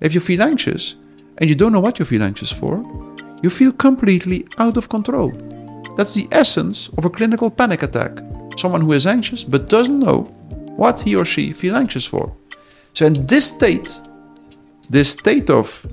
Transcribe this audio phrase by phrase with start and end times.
[0.00, 0.94] If you feel anxious
[1.38, 2.82] and you don't know what you feel anxious for,
[3.42, 5.30] you feel completely out of control.
[5.96, 8.18] That's the essence of a clinical panic attack.
[8.56, 10.22] Someone who is anxious but doesn't know
[10.76, 12.34] what he or she feels anxious for.
[12.94, 14.00] So in this state,
[14.88, 15.86] this state of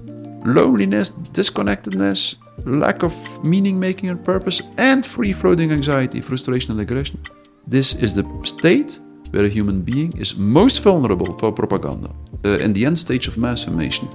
[0.46, 2.36] loneliness, disconnectedness,
[2.66, 3.14] lack of
[3.44, 7.20] meaning making and purpose, and free floating anxiety, frustration, and aggression.
[7.68, 9.00] This is the state
[9.32, 12.14] where a human being is most vulnerable for propaganda.
[12.46, 14.08] Uh, in the end stage of mass formation,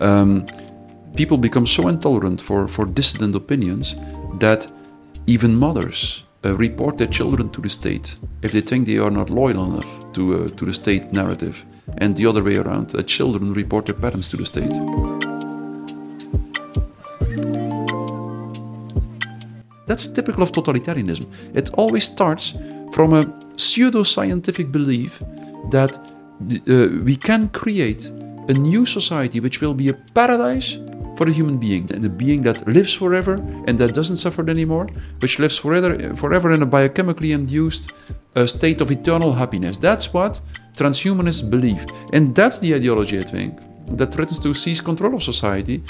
[0.00, 0.46] um,
[1.14, 3.96] people become so intolerant for, for dissident opinions
[4.38, 4.66] that
[5.26, 9.30] even mothers uh, report their children to the state if they think they are not
[9.30, 11.64] loyal enough to, uh, to the state narrative,
[11.98, 14.72] and the other way around, uh, children report their parents to the state.
[19.86, 21.26] That's typical of totalitarianism.
[21.52, 22.54] It always starts
[22.92, 25.20] from a pseudo-scientific belief
[25.70, 25.98] that
[26.40, 28.10] uh, we can create
[28.48, 30.76] a new society which will be a paradise
[31.16, 31.90] for a human being.
[31.92, 33.34] And a being that lives forever
[33.66, 34.86] and that doesn't suffer anymore
[35.20, 37.92] which lives forever, forever in a biochemically induced
[38.36, 39.76] uh, state of eternal happiness.
[39.76, 40.40] That's what
[40.76, 41.84] transhumanists believe.
[42.12, 43.58] And that's the ideology i think
[43.98, 45.82] that threatens to seize control of society.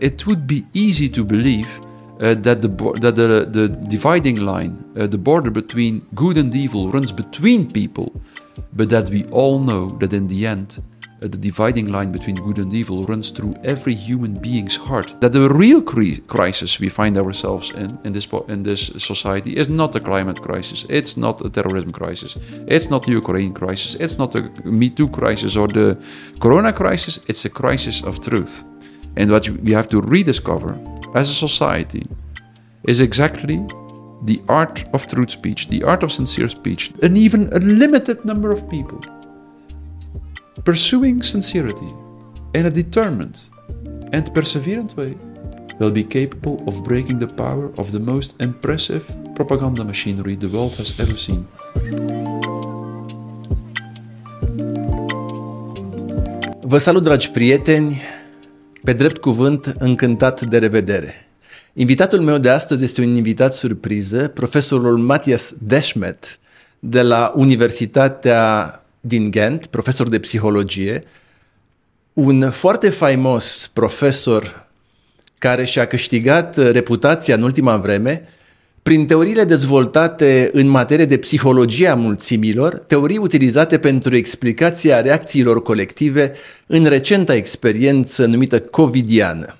[0.00, 1.80] It would be easy to believe
[2.20, 2.68] uh, that the
[3.00, 8.20] that the, the dividing line, uh, the border between good and evil, runs between people,
[8.72, 10.80] but that we all know that in the end,
[11.20, 15.14] uh, the dividing line between good and evil runs through every human being's heart.
[15.20, 19.68] That the real cri- crisis we find ourselves in in this in this society is
[19.68, 20.86] not a climate crisis.
[20.88, 22.36] It's not a terrorism crisis.
[22.66, 23.94] It's not the Ukraine crisis.
[23.94, 25.96] It's not the Me Too crisis or the
[26.40, 27.18] Corona crisis.
[27.26, 28.64] It's a crisis of truth.
[29.16, 30.78] And what we have to rediscover
[31.14, 32.06] as a society
[32.84, 33.58] is exactly
[34.24, 38.50] the art of truth speech, the art of sincere speech, and even a limited number
[38.50, 39.00] of people
[40.64, 41.94] pursuing sincerity
[42.54, 43.48] in a determined
[44.12, 45.16] and perseverant way
[45.78, 49.04] will be capable of breaking the power of the most impressive
[49.34, 51.46] propaganda machinery the world has ever seen.
[56.62, 58.17] Vă salut, dragi prieteni!
[58.88, 61.26] Pe drept cuvânt, încântat de revedere!
[61.72, 66.38] Invitatul meu de astăzi este un invitat surpriză, profesorul Matthias Deschmet
[66.78, 71.04] de la Universitatea din Ghent, profesor de psihologie,
[72.12, 74.66] un foarte faimos profesor
[75.38, 78.28] care și-a câștigat reputația în ultima vreme
[78.88, 86.32] prin teoriile dezvoltate în materie de psihologie a mulțimilor, teorii utilizate pentru explicația reacțiilor colective
[86.66, 89.56] în recenta experiență numită covidiană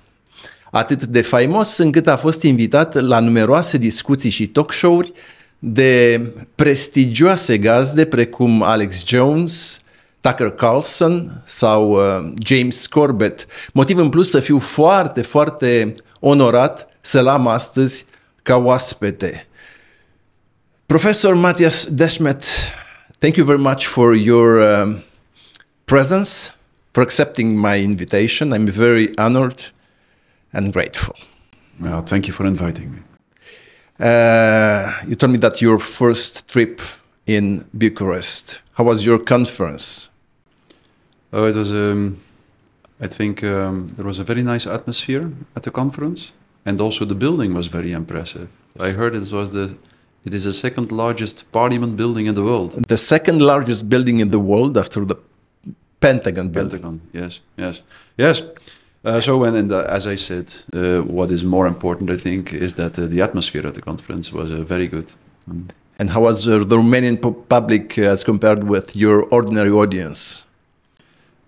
[0.71, 5.11] atât de faimos încât a fost invitat la numeroase discuții și talk show-uri
[5.59, 6.21] de
[6.55, 9.81] prestigioase gazde precum Alex Jones,
[10.21, 13.45] Tucker Carlson sau uh, James Corbett.
[13.73, 18.05] Motiv în plus să fiu foarte, foarte onorat să-l am astăzi
[18.49, 19.45] ca oaspete.
[20.87, 22.43] Professor Mattias Desmet,
[23.21, 24.99] thank you very much for your uh,
[25.85, 26.51] presence,
[26.93, 28.51] for accepting my invitation.
[28.51, 29.69] I'm very honored
[30.51, 31.15] and grateful.
[31.79, 33.01] Well, thank you for inviting me.
[33.99, 36.81] Uh, you told me that your first trip
[37.27, 38.61] in Bucharest.
[38.73, 40.09] How was your conference?
[41.31, 41.71] Oh, it was.
[41.71, 42.17] Um,
[42.99, 46.31] I think um, there was a very nice atmosphere at the conference,
[46.69, 48.47] and also the building was very impressive.
[48.87, 49.65] I heard it was the.
[50.27, 52.71] It is the second largest parliament building in the world.
[52.87, 55.15] The second largest building in the world after the
[55.99, 56.81] Pentagon building.
[56.81, 57.81] Pentagon, yes, yes,
[58.17, 58.43] yes.
[59.05, 62.73] Uh, so, and, the, as I said, uh, what is more important, I think, is
[62.73, 65.13] that uh, the atmosphere at the conference was uh, very good.
[65.49, 65.69] Mm.
[65.99, 70.45] And how was uh, the Romanian public uh, as compared with your ordinary audience?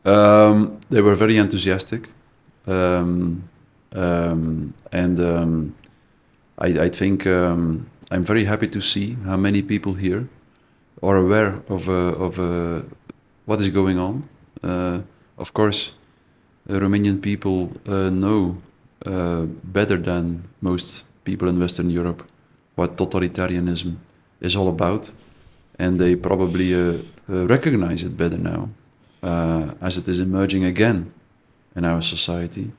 [0.06, 2.10] Um, they were very enthusiastic,
[2.68, 3.44] um,
[3.96, 5.76] um, and um,
[6.58, 10.28] I, I, think um, I'm very happy to see how many people here
[11.04, 12.38] are aware of of
[13.46, 14.30] what is going on.
[15.38, 15.92] of course
[16.68, 18.62] Romanian people uh, know
[19.06, 22.24] uh, better than most people in Western Europe
[22.76, 23.98] what totalitarianism
[24.40, 25.12] is all about,
[25.78, 28.70] and they probably uh, recognize it better now
[29.82, 31.12] as it is emerging again
[31.76, 32.72] in our society.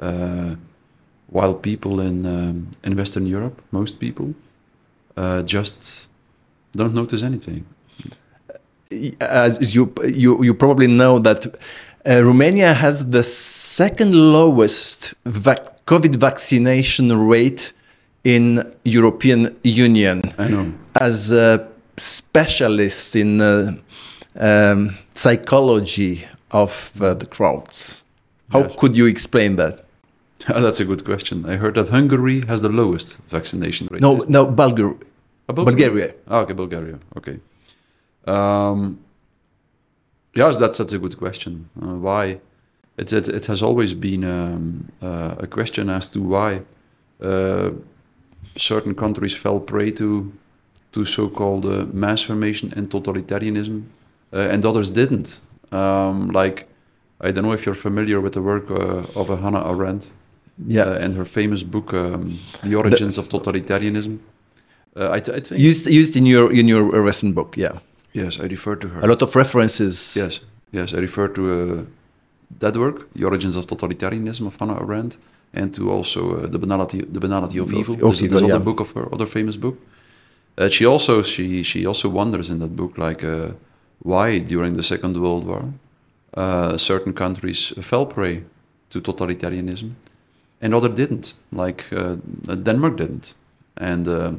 [0.00, 4.34] While people in um, in Western Europe, most people,
[5.44, 6.08] just
[6.72, 7.64] don't notice anything.
[9.20, 16.16] As you you you probably know that uh, Romania has the second lowest vac COVID
[16.16, 17.72] vaccination rate
[18.24, 20.22] in European Union.
[20.38, 20.72] I know.
[20.94, 23.72] As a specialist in uh,
[24.38, 28.02] um, psychology of uh, the crowds.
[28.50, 28.74] How Yes.
[28.76, 29.84] could you explain that?
[30.64, 31.44] That's a good question.
[31.46, 34.00] I heard that Hungary has the lowest vaccination rate.
[34.00, 34.96] No, no, Bulgar,
[35.48, 36.14] Ah, Bulgaria.
[36.28, 36.98] Ah, okay, Bulgaria.
[37.16, 37.40] Okay.
[38.26, 38.98] Um,
[40.34, 41.68] yes, that's that's a good question.
[41.82, 42.40] Uh, why?
[42.96, 46.62] It, it it has always been um, uh, a question as to why
[47.22, 47.70] uh,
[48.56, 50.32] certain countries fell prey to
[50.92, 53.82] to so-called uh, mass formation and totalitarianism,
[54.32, 55.40] uh, and others didn't.
[55.72, 56.66] Um, like
[57.20, 60.12] I don't know if you're familiar with the work uh, of Hannah Arendt
[60.66, 60.88] Yeah.
[60.90, 64.18] uh, and her famous book um, "The Origins of Totalitarianism."
[64.96, 67.78] Uh, I, th- I think used used in your in your uh, recent book, yeah.
[68.12, 69.00] Yes, I refer to her.
[69.02, 70.16] A lot of references.
[70.16, 70.40] Yes,
[70.72, 71.84] yes, I refer to uh,
[72.58, 75.16] that work, "The Origins of Totalitarianism" of Hannah Arendt,
[75.54, 77.94] and to also uh, the banality, the banality of Of- evil.
[77.94, 79.76] of evil, there's other book of her, other famous book.
[80.58, 83.24] Uh, she also she she also wonders in that book like
[84.02, 85.64] why during the Second World War
[86.36, 88.42] uh, certain countries fell prey
[88.90, 89.90] to totalitarianism
[90.60, 92.16] and other didn't, like uh,
[92.46, 93.34] Denmark didn't,
[93.76, 94.08] and.
[94.08, 94.32] Uh,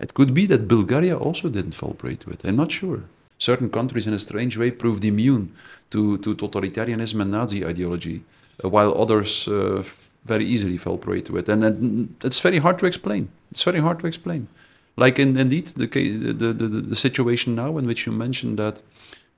[0.00, 2.40] it could be that Bulgaria also didn't fall prey to it.
[2.44, 3.02] I'm not sure.
[3.38, 5.52] Certain countries, in a strange way, proved immune
[5.90, 8.22] to, to totalitarianism and Nazi ideology,
[8.64, 9.82] uh, while others uh,
[10.24, 11.48] very easily fell prey to it.
[11.48, 13.28] And, and it's very hard to explain.
[13.50, 14.48] It's very hard to explain.
[14.96, 18.82] Like, in, indeed, the, the, the, the, situation now in which you mentioned that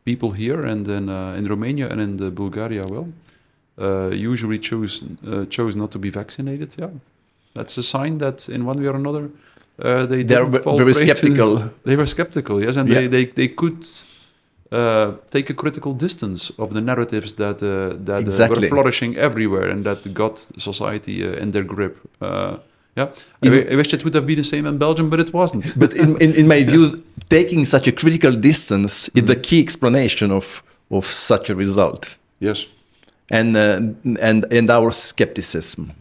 [0.04, 3.41] people here and in, uh, in Romania and in the Bulgaria, well, uh,
[4.32, 6.74] usually chose, uh, chose not to be vaccinated.
[6.78, 6.90] Yeah,
[7.54, 9.24] that's a sign that in one way or another,
[9.84, 11.70] uh, they ve- fall very to- skeptical.
[11.84, 12.94] they were skeptical, yes, and Yeah.
[13.00, 13.84] they, they, they could
[14.72, 17.68] uh, take a critical distance of the narratives that uh,
[18.04, 18.60] that uh, Exactly.
[18.62, 21.94] were flourishing everywhere and that got society uh, in their grip.
[22.20, 22.56] Uh,
[22.96, 23.08] yeah,
[23.42, 25.74] I, wi- I wish it would have been the same in Belgium, but it wasn't.
[25.82, 30.30] But in, in, in my view, taking such a critical distance is the key explanation
[30.32, 32.16] of, of such a result.
[32.40, 32.66] yes,
[33.32, 33.80] And, uh,
[34.20, 35.92] and, and our skepticism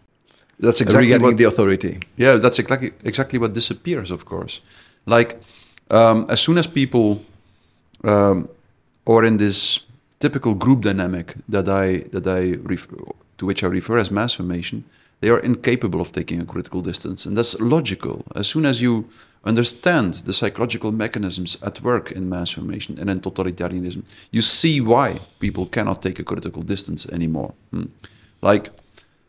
[0.62, 2.00] that's exactly regarding what the authority.
[2.18, 4.62] Yeah, that's exactly exactly what disappears, of course.
[5.06, 5.42] Like
[5.90, 7.22] um, as soon as people
[8.04, 8.48] um,
[9.06, 9.80] are in this
[10.20, 12.54] typical group dynamic that I that I
[13.38, 14.84] to which I refer as mass formation,
[15.22, 18.24] they are incapable of taking a critical distance, and that's logical.
[18.36, 19.06] As soon as you
[19.46, 25.18] understand the psychological mechanisms at work in mass formation and in totalitarianism, you see why
[25.40, 27.54] people cannot take a critical distance anymore.
[27.72, 27.86] Hmm.
[28.42, 28.70] Like.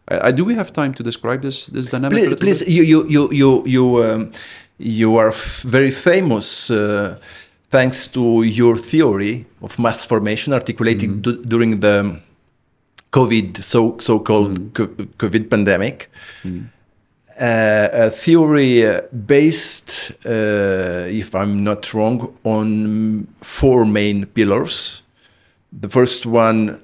[0.09, 2.19] I, I- do we have time to describe this this dynamic?
[2.19, 4.31] Please, please you, you, you, you, you, um,
[4.79, 7.15] you are f- very famous uh,
[7.71, 11.21] thanks to your theory of mass formation articulated Mm-hmm.
[11.23, 12.17] du- during the
[13.13, 14.69] COVID, so, so-called Mm-hmm.
[14.73, 16.11] co- COVID pandemic.
[17.41, 18.85] Uh, a theory
[19.27, 25.03] based, uh, if I'm not wrong, on four main pillars.
[25.81, 26.79] The first one,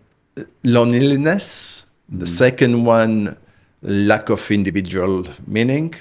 [0.65, 1.87] loneliness.
[2.09, 3.37] The second one,
[3.83, 5.95] lack of individual meaning.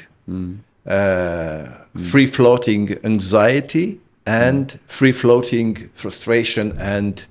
[0.85, 7.25] Uh, free floating anxiety and free floating frustration and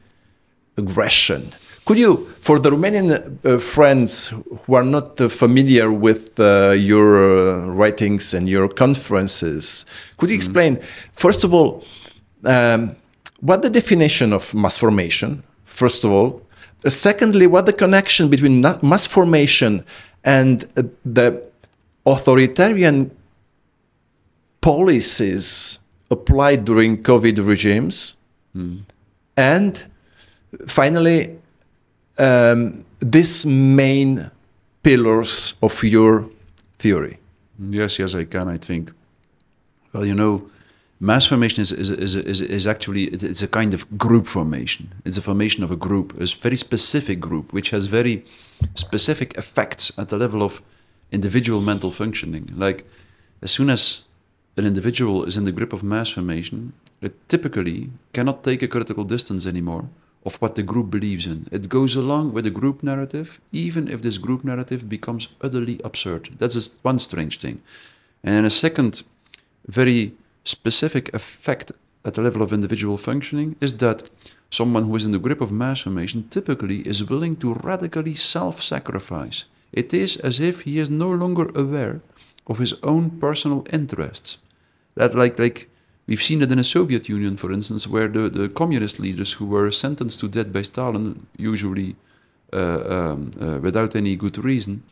[0.76, 1.52] aggression.
[1.86, 4.32] Could you, for the Romanian uh, friends
[4.66, 9.86] who are not uh, familiar with uh, your uh, writings and your conferences,
[10.16, 10.80] could you explain,
[11.12, 11.84] first of all,
[12.44, 12.96] um,
[13.38, 16.42] what the definition of mass formation, first of all,
[16.84, 19.84] uh, secondly, what the connection between mass formation
[20.24, 21.40] and uh, the
[22.04, 23.16] authoritarian
[24.60, 25.78] policies
[26.10, 28.16] applied during COVID regimes,
[29.36, 29.84] and
[30.66, 31.38] finally,
[32.18, 34.30] um, these main
[34.82, 36.24] pillars of your
[36.78, 37.18] theory.
[37.70, 38.48] Yes, yes, I can.
[38.48, 38.92] I think.
[39.92, 40.48] Well, you know,
[41.00, 44.88] mass formation is is is is, is actually it- it's a kind of group formation.
[45.04, 48.24] It's a formation of a group, a very specific group, which has very
[48.74, 50.60] specific effects at the level of
[51.12, 52.50] individual mental functioning.
[52.56, 52.84] Like,
[53.42, 54.02] as soon as
[54.56, 59.04] an individual is in the grip of mass formation, it typically cannot take a critical
[59.04, 59.84] distance anymore
[60.26, 61.46] of what the group believes in.
[61.52, 66.30] It goes along with the group narrative, even if this group narrative becomes utterly absurd.
[66.38, 67.62] That's one strange thing.
[68.24, 69.04] And a second
[69.68, 70.12] very
[70.44, 71.72] specific effect
[72.04, 74.10] at the level of individual functioning is that
[74.50, 78.62] someone who is in the grip of mass formation typically is willing to radically self
[78.62, 79.44] sacrifice.
[79.72, 82.00] It is as if he is no longer aware
[82.46, 84.38] of his own personal interests.
[84.94, 85.68] That, like, like
[86.06, 89.46] we've seen it in the Soviet Union, for instance, where the, the communist leaders who
[89.46, 91.96] were sentenced to death by Stalin, usually
[92.52, 94.82] uh, um, uh, without any good reason.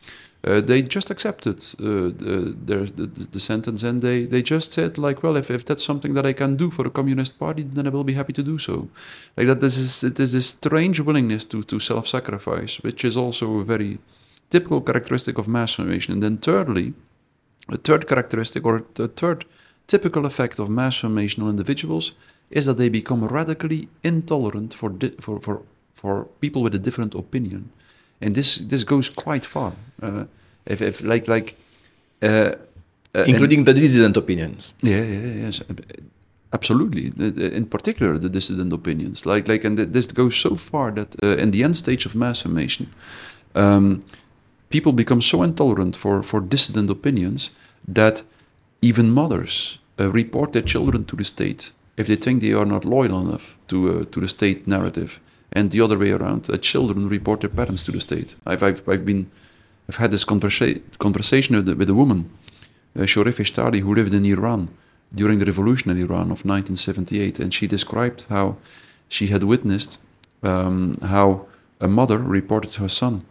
[0.45, 4.97] Uh, they just accepted uh, the, their, the, the sentence and they, they just said
[4.99, 7.87] like well if, if that's something that I can do for the Communist Party then
[7.87, 8.89] I will be happy to do so
[9.37, 13.57] like that this is it is this strange willingness to, to self-sacrifice which is also
[13.57, 13.97] a very
[14.51, 16.93] typical characteristic of mass formation and then thirdly
[17.69, 19.45] a third characteristic or a third
[19.87, 22.13] typical effect of mass formation on individuals
[22.49, 25.61] is that they become radically intolerant for, di- for, for,
[25.93, 27.71] for people with a different opinion
[28.21, 29.73] and this this goes quite far.
[30.01, 30.25] Uh,
[30.65, 31.55] if, if like like
[32.21, 32.55] uh,
[33.13, 34.73] uh, including the dissident opinions.
[34.81, 35.61] Yeah, yeah, yes,
[36.51, 37.11] absolutely.
[37.55, 39.25] In particular, the dissident opinions.
[39.25, 42.41] Like like, and this goes so far that uh, in the end stage of mass
[42.41, 42.87] formation,
[43.53, 44.01] um,
[44.69, 47.51] people become so intolerant for for dissident opinions
[47.93, 48.23] that
[48.89, 52.85] even mothers uh, report their children to the state if they think they are not
[52.85, 55.19] loyal enough to uh, to the state narrative
[55.55, 56.49] and the other way around.
[56.49, 58.35] Uh, children report their parents to the state.
[58.45, 59.31] I've, I've, I've been,
[59.87, 62.29] I've had this conversa- conversation with, with a woman,
[62.95, 64.69] uh, Shoref Eshtari, who lived in Iran
[65.13, 68.57] during the revolution in Iran of 1978, and she described how
[69.07, 69.99] she had witnessed
[70.43, 71.47] um, how
[71.79, 73.23] a mother reported her son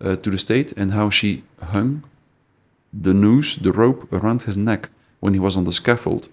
[0.00, 2.02] uh, to the state and how she hung
[2.92, 4.88] the noose, the rope around his neck
[5.20, 6.28] when he was on the scaffold.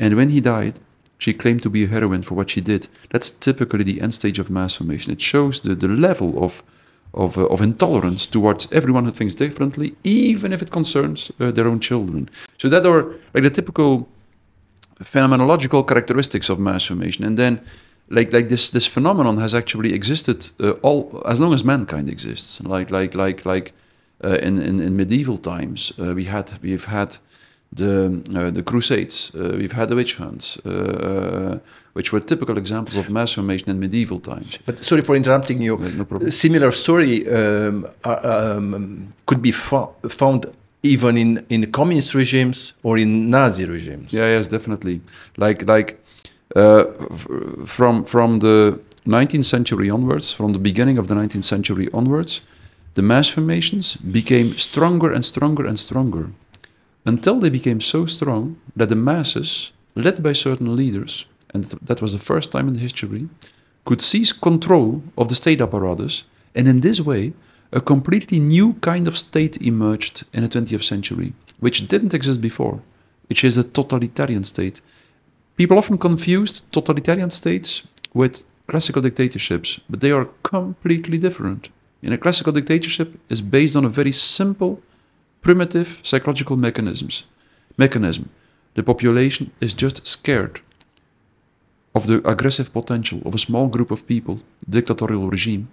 [0.00, 0.80] And when he died,
[1.18, 2.88] she claimed to be a heroine for what she did.
[3.10, 5.12] That's typically the end stage of mass formation.
[5.12, 6.62] It shows the, the level of,
[7.12, 11.66] of, uh, of intolerance towards everyone who thinks differently, even if it concerns uh, their
[11.66, 12.30] own children.
[12.56, 14.08] So that are like the typical
[15.00, 17.24] phenomenological characteristics of mass formation.
[17.24, 17.60] And then
[18.10, 22.60] like like this this phenomenon has actually existed uh, all as long as mankind exists.
[22.62, 23.74] Like like like like
[24.24, 27.18] in, in in medieval times uh, we had we've had
[27.72, 29.30] the uh, the Crusades.
[29.34, 31.58] Uh, we've had the witch hunts, uh,
[31.92, 34.58] which were typical examples of mass formation in medieval times.
[34.64, 35.76] But sorry for interrupting you.
[35.76, 36.28] No problem.
[36.28, 40.46] A similar story um, um, could be fo found
[40.82, 44.12] even in, in communist regimes or in Nazi regimes.
[44.12, 45.00] Yeah, yes, definitely.
[45.36, 46.02] Like like
[46.56, 46.84] uh,
[47.66, 52.40] from from the 19th century onwards, from the beginning of the 19th century onwards,
[52.98, 56.32] the mass formations became stronger and stronger and stronger
[57.06, 61.24] until they became so strong that the masses, led by certain leaders,
[61.54, 63.28] and that was the first time in history,
[63.84, 66.24] could seize control of the state apparatus,
[66.56, 67.32] and in this way,
[67.70, 72.82] a completely new kind of state emerged in the 20th century, which didn't exist before,
[73.28, 74.80] which is a totalitarian state.
[75.56, 81.68] People often confuse totalitarian states with classical dictatorships, but they are completely different.
[82.02, 84.80] In a classical dictatorship is based on a very simple
[85.42, 87.24] primitive psychological mechanisms.
[87.76, 88.28] Mechanism.
[88.74, 90.60] The population is just scared
[91.94, 95.68] of the aggressive potential of a small group of people, dictatorial regime,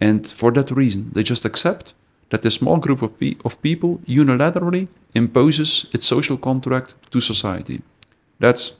[0.00, 1.94] and for that reason they just accept
[2.30, 7.82] that the small group of, pe of people unilaterally imposes its social contract to society.
[8.38, 8.72] That's,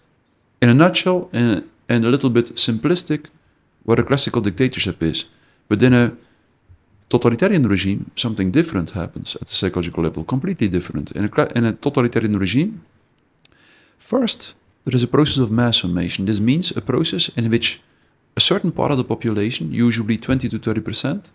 [0.60, 3.26] in a nutshell and, and a little bit simplistic,
[3.84, 5.26] what a classical dictatorship is.
[5.68, 6.16] But in a
[7.08, 11.10] totalitarian regime, something different happens at the psychological level, completely different.
[11.12, 12.84] In a, in a totalitarian regime,
[13.98, 16.26] first, there is a process of mass formation.
[16.26, 17.80] This means a process in which
[18.36, 21.30] a certain part of the population, usually 20 to 30 percent,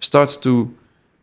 [0.00, 0.74] starts to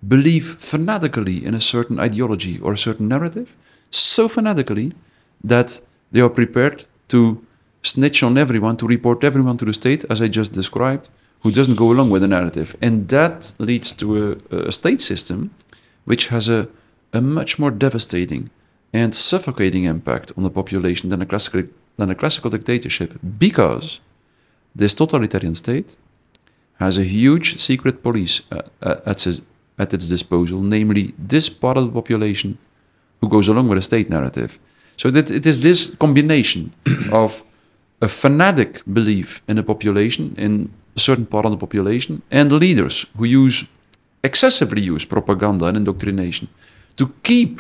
[0.07, 3.55] believe fanatically in a certain ideology or a certain narrative,
[3.91, 4.93] so fanatically
[5.43, 7.45] that they are prepared to
[7.83, 11.09] snitch on everyone, to report everyone to the state, as I just described,
[11.41, 12.75] who doesn't go along with the narrative.
[12.81, 15.51] And that leads to a, a state system
[16.05, 16.67] which has a,
[17.13, 18.49] a much more devastating
[18.93, 21.63] and suffocating impact on the population than a classical,
[21.97, 23.99] than a classical dictatorship because
[24.75, 25.95] this totalitarian state
[26.79, 29.41] has a huge secret police uh, uh at, its,
[29.77, 32.57] at its disposal, namely this part of the population
[33.21, 34.59] who goes along with the state narrative.
[34.97, 36.73] So that it is this combination
[37.11, 37.43] of
[38.01, 42.95] a fanatic belief in the population, in a certain part of the population, and leaders
[43.17, 43.57] who use
[44.29, 46.45] excessively use propaganda and indoctrination
[46.99, 47.55] to keep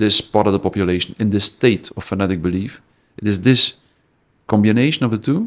[0.00, 2.72] this part of the population in this state of fanatic belief.
[3.20, 3.62] It is this
[4.46, 5.40] combination of the two,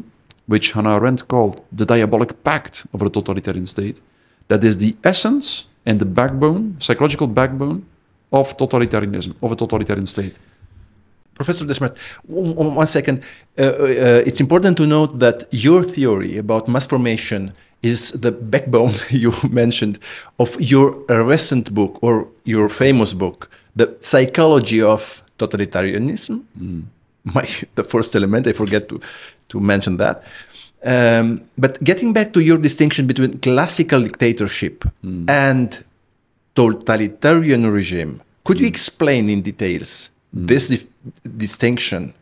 [0.52, 4.00] which Hannah Arendt called the diabolic pact of a totalitarian state,
[4.48, 5.46] that is the essence
[5.86, 7.78] and the backbone, psychological backbone
[8.32, 10.38] of totalitarianism, of a totalitarian state.
[11.34, 11.96] Professor Desmet,
[12.26, 13.22] one second.
[13.58, 18.94] Uh, uh, it's important to note that your theory about mass formation is the backbone
[19.10, 19.98] you mentioned
[20.38, 26.42] of your recent book or your famous book, The Psychology of Totalitarianism.
[26.58, 26.84] Mm.
[27.24, 29.00] My, the first element, I forget to,
[29.48, 30.22] to mention that.
[30.84, 34.84] Um, but getting back to your distinction between classical dictatorship
[35.28, 35.84] and
[36.56, 40.86] totalitarian regime, could you explain in details this dif-
[41.36, 42.14] distinction?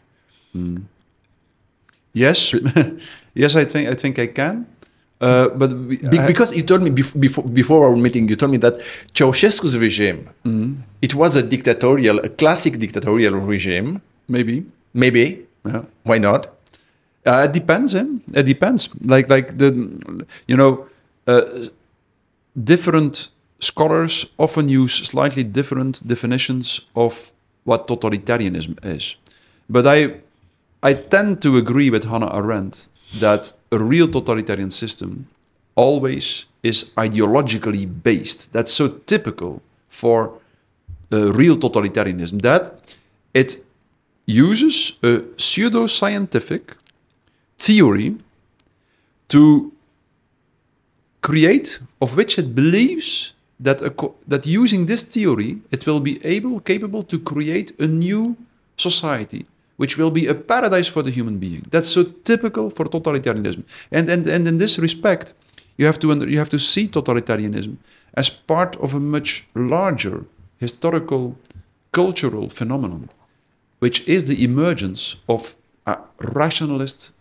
[2.12, 2.54] Yes,
[3.34, 4.66] yes, I think I think I can.
[5.20, 8.36] Uh, but we, Be- I- because you told me bef- before before our meeting, you
[8.36, 8.74] told me that
[9.14, 10.28] Ceausescu's regime
[11.02, 14.00] it was a dictatorial, a classic dictatorial regime.
[14.28, 14.64] maybe,
[14.94, 15.82] Maybe yeah.
[16.04, 16.46] why not?
[17.26, 18.04] Uh, it depends, eh?
[18.34, 18.88] It depends.
[19.04, 19.68] Like like the,
[20.48, 20.86] you know,
[21.26, 21.42] uh,
[22.64, 27.32] different scholars often use slightly different definitions of
[27.64, 29.16] what totalitarianism is.
[29.68, 30.20] But I,
[30.82, 32.88] I tend to agree with Hannah Arendt
[33.18, 35.26] that a real totalitarian system
[35.74, 38.52] always is ideologically based.
[38.52, 40.32] That's so typical for
[41.12, 42.96] uh, real totalitarianism that
[43.34, 43.56] it
[44.26, 46.76] uses a pseudo-scientific
[47.58, 48.16] theory
[49.28, 49.72] to
[51.20, 53.92] create of which it believes that a
[54.26, 58.36] that using this theory it will be able capable to create a new
[58.76, 59.44] society
[59.76, 61.64] which will be a paradise for the human being.
[61.70, 63.64] That's so typical for totalitarianism.
[63.90, 65.34] And and, and in this respect
[65.78, 67.76] you have to you have to see totalitarianism
[68.14, 70.24] as part of a much larger
[70.58, 71.36] historical
[71.92, 73.08] cultural phenomenon
[73.78, 77.12] which is the emergence of a rationalist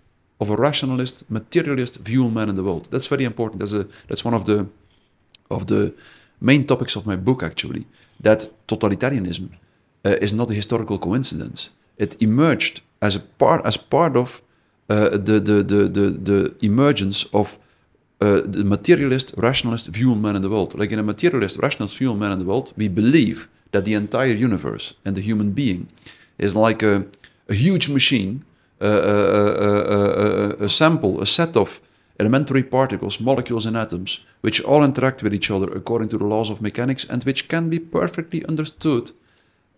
[0.41, 2.87] of a rationalist materialist view on man in the world.
[2.91, 3.59] That's very important.
[3.59, 4.67] That's a that's one of the
[5.49, 5.93] of the
[6.39, 7.85] main topics of my book actually
[8.21, 9.49] that totalitarianism
[10.05, 11.69] uh, is not a historical coincidence.
[11.97, 14.41] It emerged as a part as part of
[14.89, 17.59] uh, the, the, the, the, the emergence of
[18.21, 20.77] uh, the materialist rationalist view on man in the world.
[20.77, 23.93] Like in a materialist rationalist view on man in the world we believe that the
[23.93, 25.87] entire universe and the human being
[26.37, 27.05] is like a,
[27.47, 28.43] a huge machine
[28.81, 31.81] uh, uh, uh, uh, uh, a sample a set of
[32.19, 36.49] elementary particles, molecules, and atoms, which all interact with each other according to the laws
[36.49, 39.11] of mechanics and which can be perfectly understood,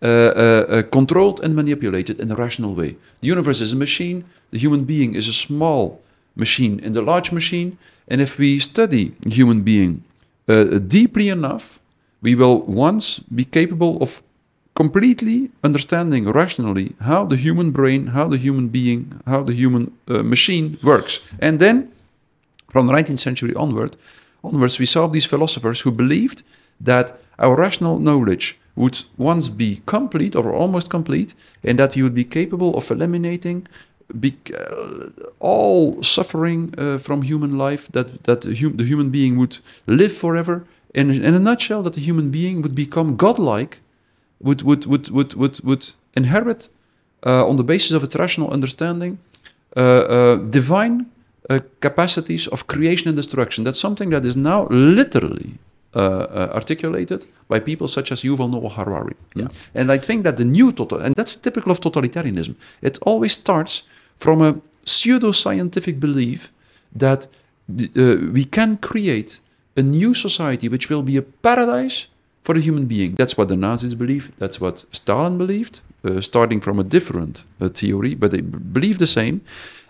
[0.02, 2.96] uh, uh, uh, controlled, and manipulated in a rational way.
[3.20, 6.02] The universe is a machine, the human being is a small
[6.34, 10.02] machine in the large machine, and if we study human being
[10.48, 11.80] uh, deeply enough,
[12.20, 14.22] we will once be capable of
[14.74, 20.22] completely understanding rationally how the human brain, how the human being, how the human uh,
[20.22, 21.20] machine works.
[21.40, 21.92] And then
[22.72, 23.96] from the 19th century onward,
[24.42, 26.42] onwards, we saw these philosophers who believed
[26.80, 32.14] that our rational knowledge would once be complete or almost complete, and that we would
[32.14, 33.66] be capable of eliminating
[34.24, 39.58] uh, all suffering uh, from human life, that, that the, hum- the human being would
[39.86, 40.64] live forever.
[40.94, 43.80] In, in a nutshell, that the human being would become godlike,
[44.40, 46.68] would, would, would, would, would, would inherit,
[47.24, 49.18] uh, on the basis of its rational understanding,
[49.76, 51.06] uh, uh, divine
[51.50, 53.64] uh, capacities of creation and destruction.
[53.64, 55.54] That's something that is now literally
[55.94, 59.16] uh, uh, articulated by people such as Yuval Noah Harari.
[59.34, 59.48] Yeah.
[59.74, 63.82] And I think that the new total, and that's typical of totalitarianism, it always starts
[64.16, 66.50] from a pseudo-scientific belief
[66.94, 69.40] that uh, we can create
[69.76, 72.06] a new society which will be a paradise
[72.42, 73.14] for the human being.
[73.14, 74.32] That's what the Nazis believed.
[74.38, 75.80] That's what Stalin believed,
[76.20, 79.40] starting from a different uh, theory, but they b- believe the same.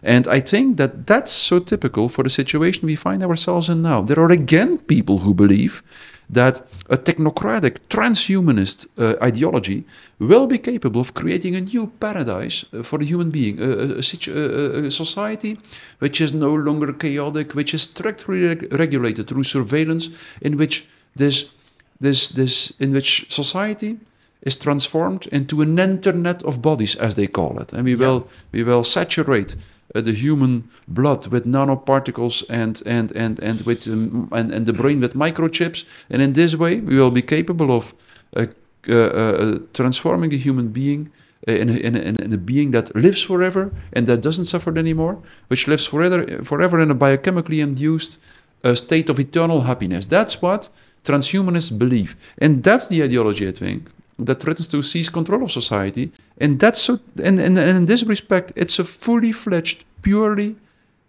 [0.02, 4.02] And I think that that's so typical for the situation we find ourselves in now.
[4.02, 5.82] There are again people who believe
[6.28, 9.84] that a technocratic transhumanist uh, ideology
[10.18, 14.02] will be capable of creating a new paradise uh, for the human being, a, a-
[14.02, 15.58] situ- a- a society
[16.00, 20.08] which is no longer chaotic, which is strictly reg- regulated through surveillance,
[20.40, 21.52] in which this,
[22.00, 23.98] this, this, in which society
[24.42, 28.62] is transformed into an internet of bodies, as they call it, and we will we
[28.64, 29.56] will saturate
[29.94, 34.72] uh, the human blood with nanoparticles and and and and with um, and, and the
[34.72, 37.94] brain with microchips, and in this way we will be capable of
[38.36, 38.46] uh,
[38.88, 41.08] uh, uh, transforming the human being.
[41.48, 44.22] uh, In a, in, a, in a- in a being that lives forever and that
[44.22, 45.16] doesn't suffer anymore,
[45.50, 48.18] which lives forever, forever in a biochemically induced
[48.64, 50.06] uh, state of eternal happiness.
[50.06, 50.70] That's what
[51.04, 52.14] transhumanists believe.
[52.38, 53.80] And that's the ideology, I think,
[54.24, 56.10] that threatens to seize control of society.
[56.38, 60.56] And that's so, and, and, and in this respect, it's a fully fledged, purely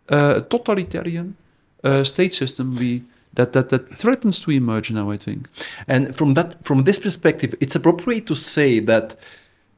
[0.10, 1.36] uh, totalitarian
[1.84, 5.47] uh, state system we, that, that, that threatens to emerge now, I think.
[5.88, 9.15] And from that, from this perspective, it's appropriate to say that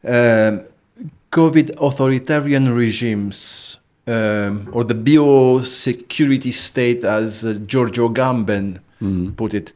[0.03, 0.65] um,
[1.31, 8.79] COVID authoritarian regimes um, or the biosecurity state, as uh, Giorgio Agamben
[9.35, 9.73] put it,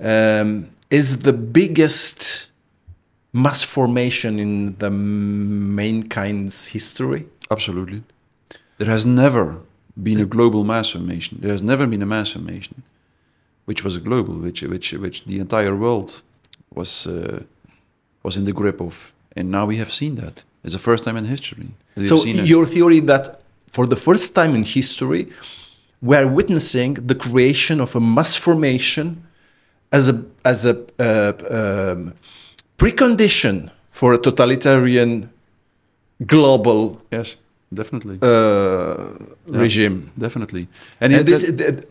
[0.00, 2.48] um, is the biggest
[3.32, 7.26] mass formation in the mankind's history.
[7.50, 8.02] Absolutely.
[8.78, 9.58] There has never
[10.02, 11.38] been a global mass formation.
[11.40, 12.82] There has never been a mass formation
[13.64, 16.22] which was a global, which which which the entire world
[16.74, 17.42] was uh,
[18.22, 20.42] was in the grip of, and now we have seen that.
[20.64, 21.68] It's the first time in history.
[22.06, 23.42] So your theory that
[23.76, 25.28] for the first time in history,
[26.00, 29.06] we are witnessing the creation of a mass formation
[29.90, 32.14] as a as a uh, um,
[32.78, 35.28] precondition for a totalitarian
[36.26, 37.36] global yes,
[37.74, 39.08] definitely, uh,
[39.46, 40.10] regime.
[40.18, 40.68] definitely.
[41.00, 41.84] And, And this, that- th-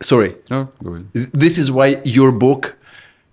[0.00, 1.06] sorry, no, go ahead.
[1.32, 2.76] this is why your book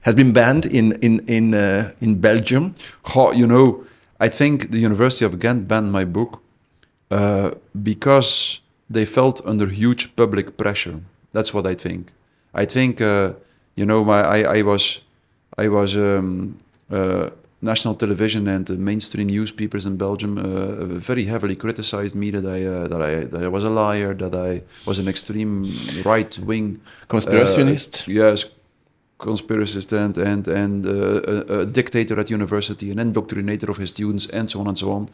[0.01, 2.73] has been banned in in in uh, in Belgium.
[3.03, 3.83] Goh, you know,
[4.19, 6.41] I think the University of Ghent banned my book
[7.11, 7.51] uh,
[7.83, 8.59] because
[8.93, 10.99] they felt under huge public pressure.
[11.31, 12.11] That's what I think.
[12.53, 13.33] I think, uh,
[13.75, 15.01] you know, my, I, I was,
[15.57, 16.64] I was um, uh,
[17.65, 22.63] national television and the mainstream newspapers in Belgium uh, very heavily criticized me that I,
[22.65, 26.79] uh, that I that I was a liar, that I was an extreme right wing
[27.09, 28.07] Conspirationist?
[28.07, 28.45] Uh, yes,
[29.17, 34.27] conspiracist and and and uh, a, a dictator at university, an indoctrinator of his students,
[34.27, 35.09] and so on and so on.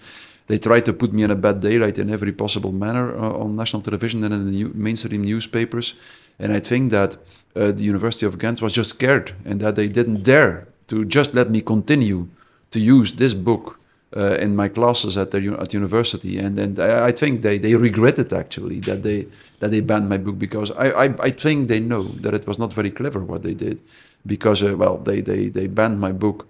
[0.48, 3.56] They tried to put me in a bad daylight in every possible manner uh, on
[3.56, 5.94] national television and in the new, mainstream newspapers.
[6.40, 7.18] And I think that
[7.56, 11.34] uh, the University of Ghent was just scared, and that they didn't dare to just
[11.34, 12.28] let me continue
[12.72, 13.80] to use this book
[14.16, 18.20] uh, in my classes at the at university, and and I, think they, they regret
[18.20, 19.28] it actually that they
[19.60, 22.60] that they banned my book because I, I, I think they know that it was
[22.60, 23.80] not very clever what they did,
[24.26, 26.46] because uh, well they, they they banned my book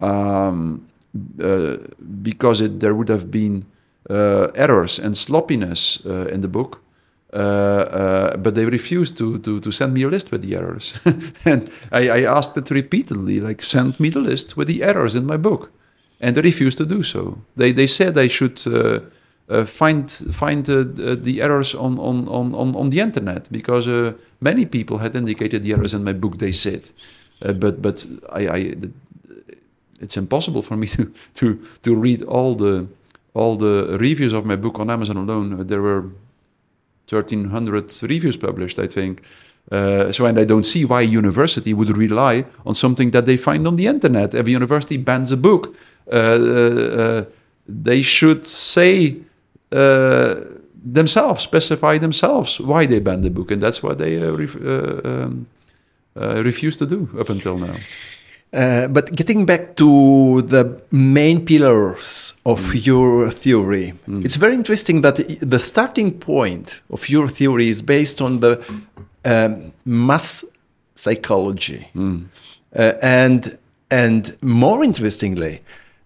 [0.00, 0.86] um,
[1.42, 1.78] uh,
[2.22, 3.64] because it, there would have been
[4.10, 6.82] uh, errors and sloppiness uh, in the book.
[7.32, 10.98] Uh, uh, but they refused to, to, to send me a list with the errors.
[11.44, 15.26] and I, I asked it repeatedly, like, send me the list with the errors in
[15.26, 15.70] my book.
[16.20, 17.38] And they refused to do so.
[17.56, 19.00] They, they said I should uh,
[19.48, 23.88] uh, find, find uh, uh, the errors on, on, on, on, the internet because
[24.40, 26.90] many people had indicated the errors in my book, they said.
[27.40, 28.74] But but I, I,
[30.00, 32.86] it's impossible for me to, to, to read all the,
[33.34, 35.66] all the reviews of my book on Amazon alone.
[35.66, 36.10] There were
[37.10, 39.22] 1300 reviews published, I think.
[39.70, 43.36] Uh, so, and I don't see why a university would rely on something that they
[43.36, 44.34] find on the internet.
[44.34, 45.74] A university bans a book,
[46.10, 47.24] uh, uh,
[47.68, 49.16] they should say
[49.70, 50.34] uh,
[50.82, 55.00] themselves, specify themselves why they banned the book, and that's what they uh, ref- uh,
[55.04, 55.46] um,
[56.42, 57.76] refuse to do up until now.
[58.52, 63.92] Uh, but getting back to the main pillars of your theory,
[64.24, 68.58] it's very interesting that the starting point of your theory is based on the
[69.24, 70.44] um, mass
[70.96, 73.56] psychology, uh, and
[73.90, 75.60] and more interestingly,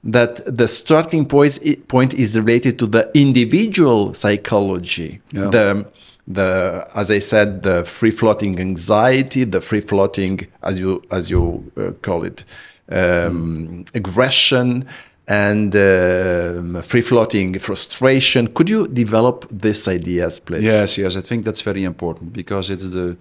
[0.04, 5.48] that the starting point point is related to the individual psychology, Yeah.
[5.50, 5.86] the
[6.26, 11.70] the as I said, the free floating anxiety, the free floating, as you as you
[11.76, 12.44] uh, call it,
[12.90, 14.86] um, aggression,
[15.28, 18.48] and um, free floating frustration.
[18.48, 20.64] Could you develop these ideas, please?
[20.64, 23.16] Yes, yes, I think that's very important because it's the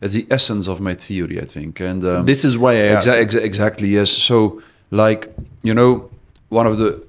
[0.00, 2.96] it's the essence of my theory, I think, and um, This is why I.
[2.96, 4.10] Exa- exa- exactly, yes.
[4.10, 6.10] So, like, you know,
[6.48, 7.06] one of the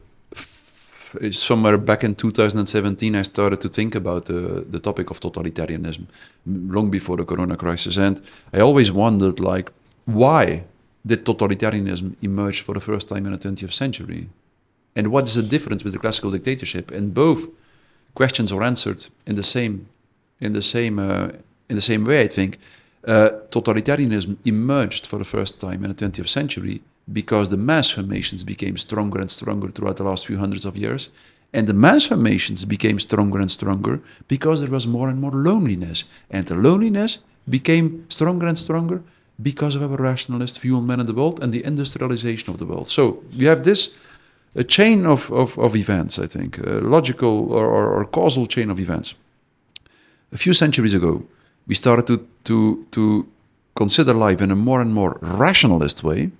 [1.32, 6.06] somewhere back in 2017, I started to think about the the topic of totalitarianism
[6.46, 8.22] long before the Corona crisis, and
[8.54, 9.72] I always wondered, like,
[10.06, 10.64] why
[11.06, 14.30] did totalitarianism emerge for the first time in the 20th century,
[14.96, 16.92] and what is the difference with the classical dictatorship?
[16.92, 17.48] And both
[18.14, 19.88] questions are answered in the same
[20.40, 21.30] in the same uh,
[21.70, 22.22] in the same way.
[22.22, 22.58] I think
[23.08, 28.44] uh, totalitarianism emerged for the first time in the 20th century because the mass formations
[28.44, 31.10] became stronger and stronger throughout the last few hundreds of years.
[31.52, 36.06] And the mass formations became stronger and stronger because there was more and more loneliness.
[36.30, 39.04] And the loneliness became stronger and stronger
[39.42, 42.66] because of our rationalist view on men in the world and the industrialization of the
[42.66, 42.90] world.
[42.90, 43.96] So we have this
[44.56, 48.70] a chain of, of, of events, I think, a logical or, or, or causal chain
[48.70, 49.16] of events.
[50.32, 51.26] A few centuries ago,
[51.68, 53.28] we started to, to, to
[53.76, 56.32] consider life in a more and more rationalist way.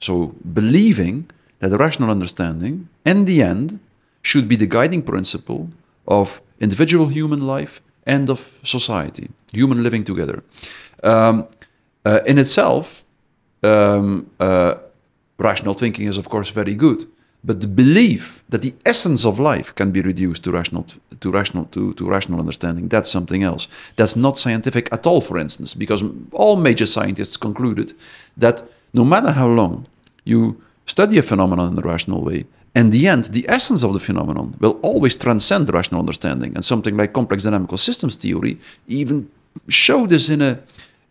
[0.00, 1.30] So, believing
[1.60, 3.80] that rational understanding, in the end,
[4.22, 5.70] should be the guiding principle
[6.06, 10.42] of individual human life and of society, human living together.
[11.02, 11.48] Um,
[12.04, 13.04] uh, in itself,
[13.62, 14.74] um, uh,
[15.38, 17.06] rational thinking is, of course, very good.
[17.44, 20.84] But the belief that the essence of life can be reduced to rational
[21.20, 23.68] to rational to, to rational understanding that's something else.
[23.94, 27.92] That's not scientific at all, for instance, because all major scientists concluded
[28.36, 28.64] that
[28.96, 29.86] no matter how long
[30.24, 33.98] you study a phenomenon in a rational way in the end, the essence of the
[33.98, 36.52] phenomenon will always transcend rational understanding.
[36.54, 39.30] And something like complex dynamical systems theory even
[39.68, 40.60] show this in a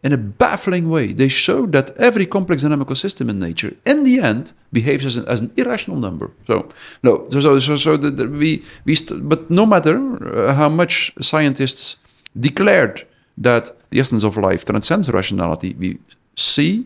[0.04, 1.14] in a baffling way.
[1.14, 5.26] They show that every complex dynamical system in nature, in the end, behaves as an,
[5.28, 6.30] as an irrational number.
[6.46, 6.70] So,
[7.02, 8.96] no, so so so that that we we
[9.32, 11.98] but no matter uh, how much scientists
[12.40, 13.08] declared
[13.40, 15.98] that the essence of life transcends rationality, we
[16.36, 16.86] see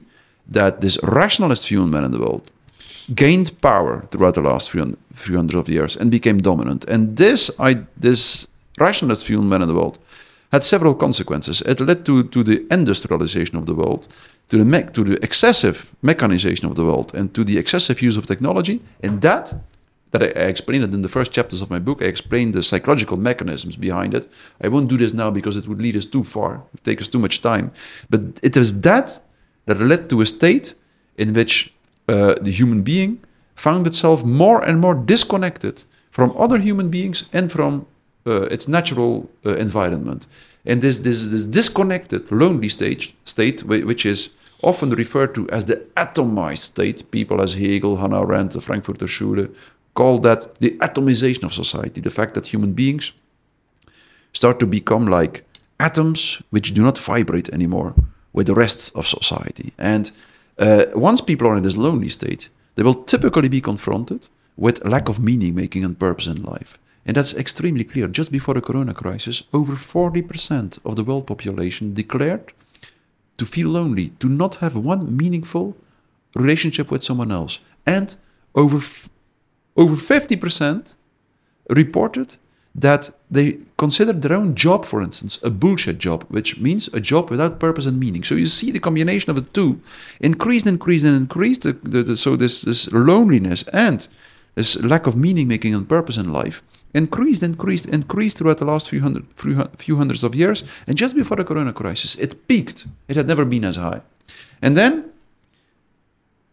[0.50, 2.50] that this rationalist view on man in the world
[3.14, 6.86] gained power throughout the last 300, 300 of years and became dominant.
[6.86, 10.00] And this, I, this rationalist view on man in the world
[10.52, 11.62] had several consequences.
[11.62, 14.08] It led to, to the industrialization of the world,
[14.50, 18.18] to the, me- to the excessive mechanization of the world, and to the excessive use
[18.18, 18.82] of technology.
[19.04, 19.54] And that,
[20.12, 22.64] that I, I explained it in the first chapters of my book, I explained the
[22.64, 24.28] psychological mechanisms behind it.
[24.62, 27.20] I won't do this now because it would lead us too far, take us too
[27.20, 27.72] much time.
[28.10, 29.22] But it was that
[29.70, 30.74] that led to a state
[31.18, 31.72] in which
[32.08, 33.20] uh, the human being
[33.56, 37.86] found itself more and more disconnected from other human beings and from
[38.26, 40.26] uh, its natural uh, environment.
[40.66, 44.30] And this, this, this disconnected, lonely stage, state, which is
[44.64, 49.48] often referred to as the atomized state, people as Hegel, Hannah Arendt, the Frankfurter Schule,
[49.94, 53.12] call that the atomization of society, the fact that human beings
[54.34, 55.46] start to become like
[55.80, 57.94] atoms which do not vibrate anymore
[58.34, 59.74] with the rest of society.
[59.78, 60.12] And
[60.58, 65.10] uh, once people are in this lonely state, they will typically be confronted with lack
[65.10, 66.78] of meaning making and purpose in life.
[67.06, 68.08] And that's extremely clear.
[68.08, 72.54] Just before the corona crisis, over 40% of the world population declared
[73.38, 75.76] to feel lonely, to not have one meaningful
[76.36, 77.60] relationship with someone else.
[77.86, 78.16] And
[78.54, 78.78] over,
[79.76, 80.96] over 50%
[81.70, 82.36] reported
[82.76, 87.30] that they consider their own job, for instance, a bullshit job, which means a job
[87.30, 88.24] without purpose and meaning.
[88.24, 89.82] So you see the combination of the two
[90.20, 91.64] increased, increased, and increased.
[91.64, 94.08] The, the, the, so this, this loneliness and
[94.56, 96.62] this lack of meaning making and purpose in life
[96.94, 100.64] increased, increased, increased throughout the last few, hundred, few, few hundreds of years.
[100.88, 102.88] And just before the corona crisis, it peaked.
[103.08, 104.02] It had never been as high.
[104.62, 105.12] And then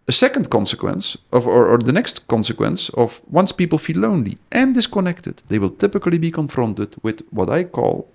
[0.09, 4.75] a second consequence of or, or the next consequence of once people feel lonely and
[4.75, 8.09] disconnected they will typically be confronted with what i call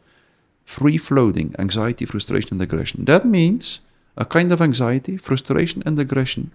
[0.71, 3.05] free floating anxiety frustration and aggression.
[3.05, 3.79] That means
[4.17, 6.51] a kind of anxiety frustration and aggression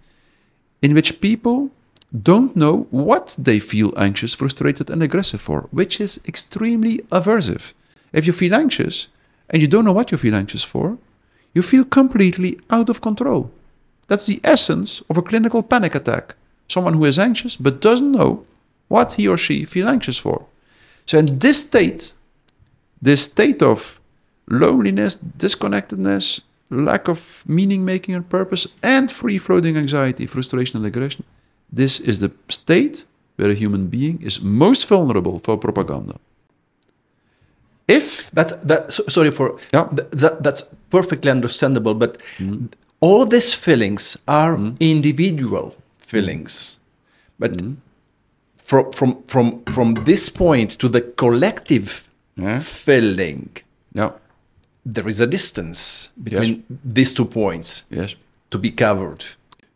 [0.83, 1.71] in which people
[2.23, 7.73] don't know what they feel anxious frustrated and aggressive for which is extremely aversive.
[8.13, 9.09] If you feel anxious
[9.51, 10.99] and you don't know what you feel anxious for
[11.55, 13.51] you feel completely out of control
[14.09, 16.35] that's the essence of a clinical panic attack.
[16.69, 18.45] Someone who is anxious but doesn't know
[18.89, 20.47] what he or she feels anxious for.
[21.07, 22.13] So in this state,
[23.03, 24.01] this state of
[24.49, 26.41] loneliness, disconnectedness,
[26.71, 31.25] lack of meaning making and purpose, and free floating anxiety, frustration, and aggression,
[31.73, 33.05] this is the state
[33.37, 36.19] where a human being is most vulnerable for propaganda.
[37.89, 38.93] If That's that.
[38.93, 39.85] So, sorry for Yeah.
[39.95, 40.43] th- that.
[40.43, 41.95] That's perfectly understandable.
[41.95, 42.67] But mm-hmm.
[43.01, 44.77] All these feelings are hmm.
[44.81, 46.79] individual feelings.
[46.79, 47.35] Hmm.
[47.39, 47.75] But hmm.
[48.57, 52.61] from from from from this point to the collective Yeah.
[52.61, 53.49] feeling,
[53.95, 54.11] yeah,
[54.85, 58.15] there is a distance between these two points yes,
[58.51, 59.25] to be covered.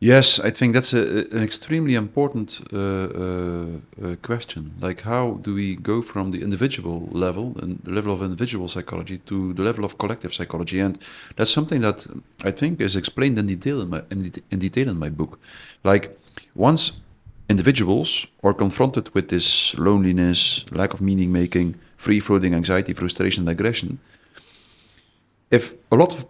[0.03, 3.67] Yes, I think that's a, an extremely important uh, uh,
[4.03, 4.73] uh, question.
[4.81, 9.19] Like, how do we go from the individual level and the level of individual psychology
[9.27, 10.81] to the level of collective psychology?
[10.81, 10.99] And
[11.37, 12.07] that's something that
[12.43, 15.39] I think is explained in detail in, my, in, in detail in my book.
[15.85, 16.19] Like,
[16.55, 17.03] once
[17.51, 23.51] individuals are confronted with this loneliness, lack of meaning making, free floating anxiety, frustration, and
[23.51, 23.99] aggression,
[25.51, 26.25] if a lot of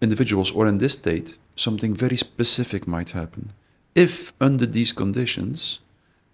[0.00, 3.52] individuals are in this state, something very specific might happen.
[3.94, 5.80] If, under these conditions,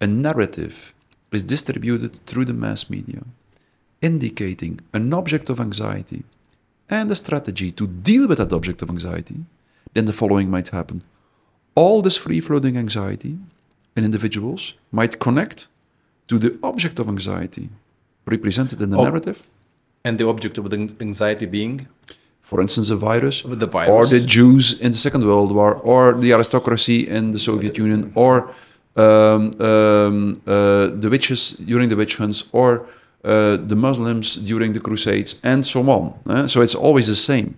[0.01, 0.93] a narrative
[1.31, 3.23] is distributed through the mass media,
[4.01, 6.23] indicating an object of anxiety
[6.89, 9.45] and a strategy to deal with that object of anxiety,
[9.93, 11.01] then the following might happen.
[11.75, 13.37] All this free floating anxiety
[13.95, 15.67] in individuals might connect
[16.27, 17.69] to the object of anxiety
[18.25, 19.03] represented in the Oh.
[19.05, 19.39] narrative
[20.05, 21.87] And the object of the anxiety being
[22.43, 23.89] for instance, a virus, the virus.
[23.89, 28.11] or the Jews in the Second World War, or the aristocracy in the Soviet Union,
[28.15, 28.33] or
[28.95, 32.69] um, um, uh, the witches during the witch hunts, or
[33.23, 36.03] uh, the Muslims during the Crusades, and so on.
[36.29, 36.45] eh?
[36.47, 37.57] So it's always the same.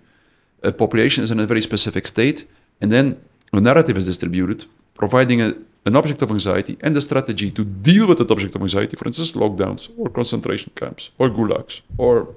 [0.62, 2.46] A population is in a very specific state,
[2.80, 3.06] and then
[3.52, 5.48] a narrative is distributed, providing a,
[5.84, 9.06] an object of anxiety and a strategy to deal with that object of anxiety, for
[9.06, 12.28] instance, lockdowns, or concentration camps, or gulags, or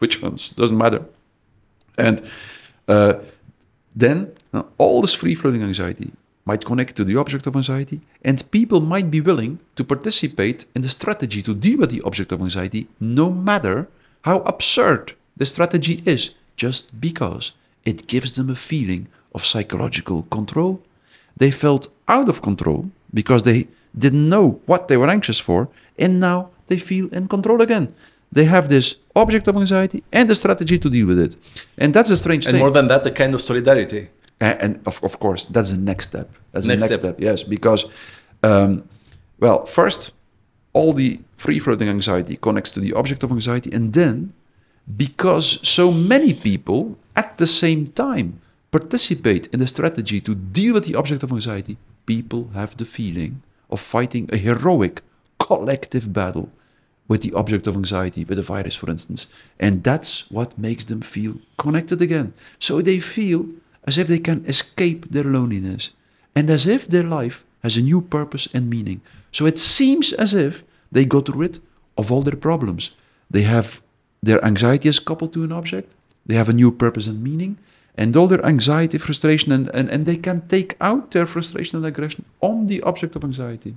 [0.00, 1.02] witch hunts, doesn't matter.
[1.98, 2.22] And
[2.88, 3.14] uh,
[3.94, 6.12] then uh, all this free floating anxiety
[6.44, 10.82] might connect to the object of anxiety, and people might be willing to participate in
[10.82, 13.88] the strategy to deal with the object of anxiety, no matter
[14.22, 17.52] how absurd the strategy is, just because
[17.84, 20.82] it gives them a feeling of psychological control.
[21.36, 23.66] They felt out of control because they
[23.98, 27.94] didn't know what they were anxious for, and now they feel in control again.
[28.32, 31.36] They have this object of anxiety and the strategy to deal with it.
[31.78, 32.60] And that's a strange And thing.
[32.60, 34.08] more than that, a kind of solidarity.
[34.40, 37.14] A- and of, of course that's the next step that's Next the next step.
[37.14, 37.20] step.
[37.28, 37.86] yes because
[38.42, 38.86] um,
[39.40, 40.12] well first
[40.74, 44.34] all the free floating anxiety connects to the object of anxiety and then
[45.04, 48.38] because so many people at the same time
[48.70, 53.40] participate in the strategy to deal with the object of anxiety people have the feeling
[53.70, 55.00] of fighting a heroic
[55.38, 56.50] collective battle
[57.08, 59.26] with the object of anxiety, with the virus, for instance.
[59.60, 62.32] And that's what makes them feel connected again.
[62.58, 63.46] So they feel
[63.84, 65.90] as if they can escape their loneliness
[66.34, 69.00] and as if their life has a new purpose and meaning.
[69.32, 71.60] So it seems as if they got rid
[71.96, 72.96] of all their problems.
[73.30, 73.80] They have
[74.22, 75.94] their anxiety is coupled to an object,
[76.26, 77.58] they have a new purpose and meaning.
[77.98, 81.86] And all their anxiety, frustration, and, and, and they can take out their frustration and
[81.86, 83.74] aggression on the object of anxiety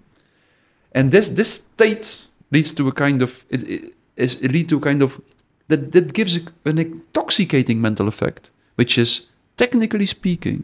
[0.92, 4.78] and this this state leads to a kind of it, it, is it lead to
[4.78, 5.22] a kind of
[5.68, 10.64] that that gives a, an intoxicating mental effect which is technically speaking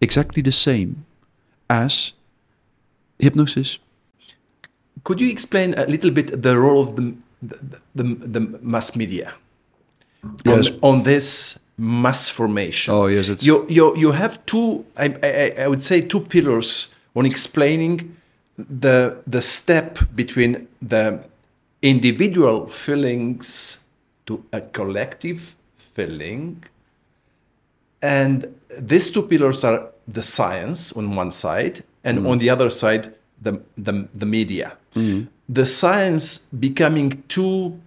[0.00, 1.04] exactly the same
[1.68, 2.12] as
[3.18, 3.78] hypnosis
[5.04, 7.56] Could you explain a little bit the role of the the,
[7.94, 9.32] the, the mass media
[10.44, 10.68] Yes.
[10.68, 12.92] on, on this mass formation?
[12.94, 14.84] Oh, yes, it's- you you you have two.
[14.98, 18.16] I, I I would say two pillars on explaining
[18.68, 21.24] the the step between the
[21.82, 23.84] individual feelings
[24.26, 26.62] to a collective feeling
[28.02, 33.14] and these two pillars are the science on one side and on the other side
[33.40, 34.76] the, the, the media.
[35.48, 37.80] The science becoming too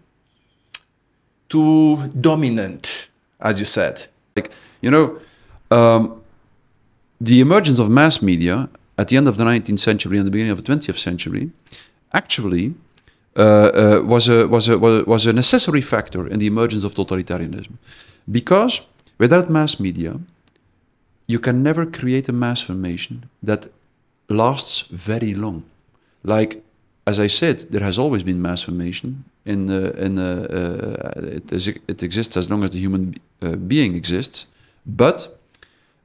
[1.49, 3.07] too dominant
[3.39, 4.07] as you said.
[4.35, 5.19] Like you know
[5.71, 6.21] um,
[7.21, 8.69] the emergence of mass media
[9.03, 11.43] at the end of the 19th century and the beginning of the 20th century
[12.21, 12.65] actually
[13.35, 14.77] uh, uh, was, a, was, a,
[15.13, 17.73] was, a, necessary factor in the emergence of totalitarianism
[18.37, 18.73] because
[19.23, 20.13] without mass media
[21.33, 23.15] you can never create a mass formation
[23.49, 23.61] that
[24.29, 24.75] lasts
[25.11, 25.59] very long
[26.23, 26.51] like
[27.05, 29.25] as I said, there has always been mass formation.
[29.45, 33.57] In, uh, in, uh, uh, it, is, it exists as long as the human uh,
[33.57, 34.47] being exists.
[34.85, 35.37] But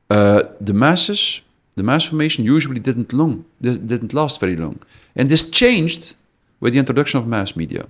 [0.08, 1.42] the masses,
[1.78, 4.78] the mass formation usually didn't long, didn't last very long,
[5.16, 6.14] and this changed
[6.60, 7.86] with the introduction of mass media,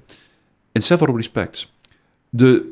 [0.75, 1.67] in several respects.
[2.33, 2.67] The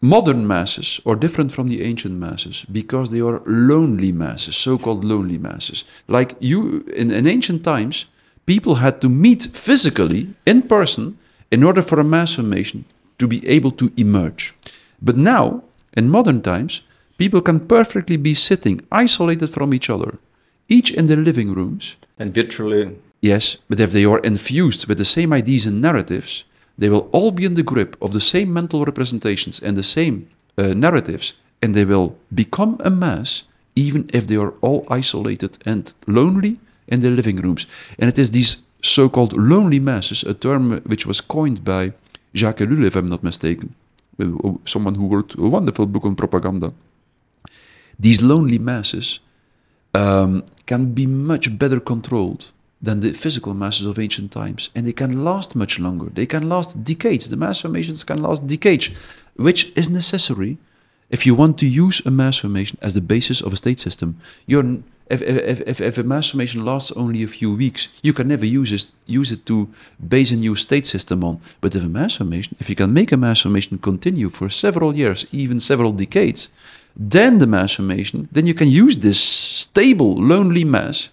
[0.00, 5.38] modern masses are different from the ancient masses because they are lonely masses, so-called lonely
[5.38, 5.84] masses.
[6.08, 8.06] Like you, in, in ancient times,
[8.44, 11.16] people had to meet physically in person
[11.50, 12.84] in order for a mass formation
[13.18, 14.52] to be able to emerge.
[15.00, 15.62] But now,
[15.96, 16.82] in modern times,
[17.16, 20.18] people can perfectly be sitting isolated from each other,
[20.68, 21.96] each in their living rooms.
[22.18, 26.44] and virtually Yes, but if they are infused with the same ideas and narratives,
[26.76, 30.28] they will all be in the grip of the same mental representations and the same
[30.58, 35.92] uh, narratives, and they will become a mass even if they are all isolated and
[36.06, 37.66] lonely in their living rooms.
[37.98, 41.92] And it is these so called lonely masses, a term which was coined by
[42.34, 43.74] Jacques Ellul, if I'm not mistaken,
[44.20, 46.72] uh, someone who wrote a wonderful book on propaganda.
[47.98, 49.20] These lonely masses
[49.94, 52.52] um, can be much better controlled
[52.82, 56.10] than the physical masses of ancient times, and they can last much longer.
[56.12, 57.28] They can last decades.
[57.28, 58.90] The mass formations can last decades,
[59.36, 60.58] which is necessary
[61.10, 64.18] if you want to use a mass formation as the basis of a state system.
[64.46, 64.78] You're,
[65.08, 68.46] if, if, if, if a mass formation lasts only a few weeks, you can never
[68.46, 69.68] use it, use it to
[70.08, 71.40] base a new state system on.
[71.60, 74.94] But if a mass formation, if you can make a mass formation continue for several
[74.94, 76.48] years, even several decades,
[76.96, 81.08] then the mass formation, then you can use this stable, lonely mass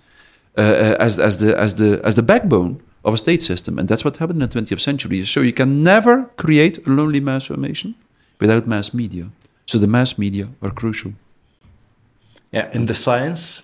[0.57, 3.79] uh, uh, as, as, the, as, the, as the backbone of a state system.
[3.79, 5.25] And that's what happened in the 20th century.
[5.25, 7.95] So you can never create a lonely mass formation
[8.39, 9.29] without mass media.
[9.65, 11.13] So the mass media are crucial.
[12.51, 13.63] Yeah, and the science.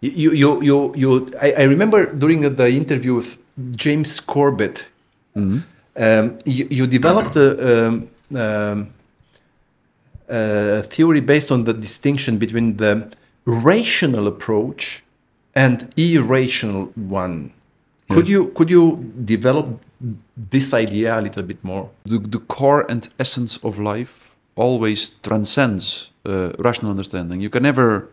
[0.00, 1.28] You, you, you, you.
[1.40, 3.36] I, I remember during the interview with
[3.76, 4.86] James Corbett,
[5.36, 8.92] um, you, you developed a, um, um,
[10.28, 13.10] a theory based on the distinction between the
[13.44, 15.02] rational approach
[15.54, 17.52] and irrational one.
[18.10, 19.80] Could you could you develop
[20.50, 21.88] this idea a little bit more?
[22.04, 27.40] The, the core and essence of life always transcends uh, rational understanding.
[27.40, 28.08] You can never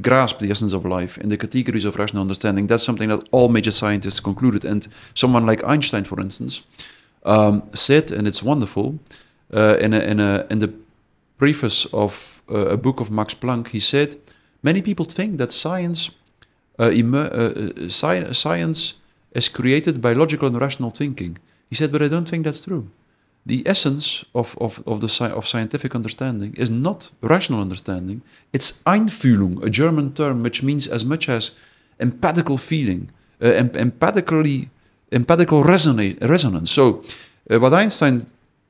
[0.00, 2.66] grasp the essence of life in the categories of rational understanding.
[2.66, 4.64] That's something that all major scientists concluded.
[4.64, 6.62] And someone like Einstein, for instance,
[7.24, 8.98] um, said, and it's wonderful,
[9.52, 10.72] uh, in, a, in, a, in the
[11.42, 14.08] preface of uh, a book of Max Planck, he said,
[14.62, 16.10] many people think that science,
[16.78, 18.80] uh, uh sci science
[19.40, 21.38] is created by logical and rational thinking.
[21.70, 22.84] He said, but I don't think that's true
[23.46, 28.22] the essence of, of, of, the, of scientific understanding is not rational understanding,
[28.52, 31.52] it's Einfühlung, a German term which means as much as
[31.98, 33.10] empathical feeling,
[33.42, 34.68] uh, em empathically,
[35.10, 36.70] empathical resonance.
[36.70, 37.02] So,
[37.50, 38.26] uh, what Einstein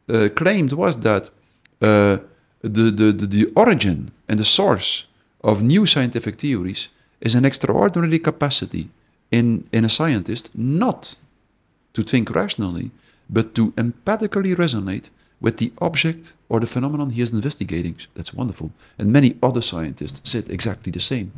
[0.09, 1.31] uh, claimed was that
[1.83, 2.19] uh,
[2.63, 5.07] the, the, the, the origin and the source
[5.43, 6.89] of new scientific theories
[7.21, 8.89] is an extraordinary capacity
[9.31, 11.17] in, in a scientist not
[11.95, 12.91] to think rationally,
[13.29, 17.97] but to empathically resonate with the object or the phenomenon he is investigating.
[18.15, 18.71] That's wonderful.
[18.99, 21.33] And many other scientists said exactly the same.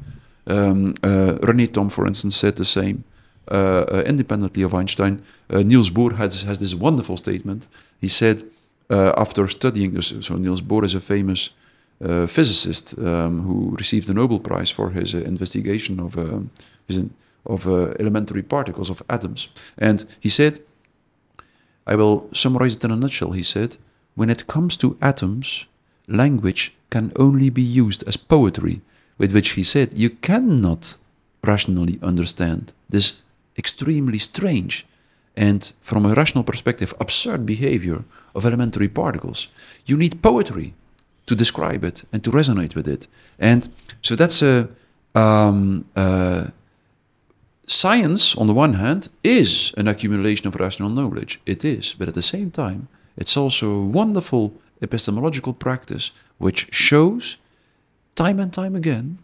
[0.47, 3.05] Um, uh, René Thom, for instance, said the same.
[3.51, 5.21] Uh, uh, independently of Einstein,
[5.51, 7.67] uh, Niels Bohr has, has this wonderful statement.
[8.01, 8.45] He said,
[8.93, 11.51] uh, after studying, so Niels Bohr is a famous
[12.05, 16.15] uh, physicist um, who received the Nobel Prize for his investigation of,
[16.87, 17.05] his,
[17.47, 17.67] of
[17.99, 19.49] elementary particles, of atoms.
[19.79, 20.61] And he said,
[21.87, 23.77] I will summarize it in a nutshell, he said.
[24.15, 25.67] When it comes to atoms,
[26.07, 28.83] language can only be used as poetry,
[29.19, 30.97] with which he said you cannot
[31.43, 33.23] rationally understand this
[33.57, 34.87] extremely strange
[35.37, 38.05] and, from a rational perspective, absurd behavior
[38.35, 39.49] of elementary particles.
[39.87, 40.75] You need poetry
[41.27, 43.07] to describe it and to resonate with it.
[43.39, 43.69] And
[44.03, 44.69] so that's a,
[45.15, 46.47] um, uh,
[47.67, 51.41] science, on the one hand, is an accumulation of rational knowledge.
[51.47, 51.95] It is.
[51.95, 57.37] But at the same time, it's also a wonderful epistemological practice which shows
[58.15, 59.19] time and time again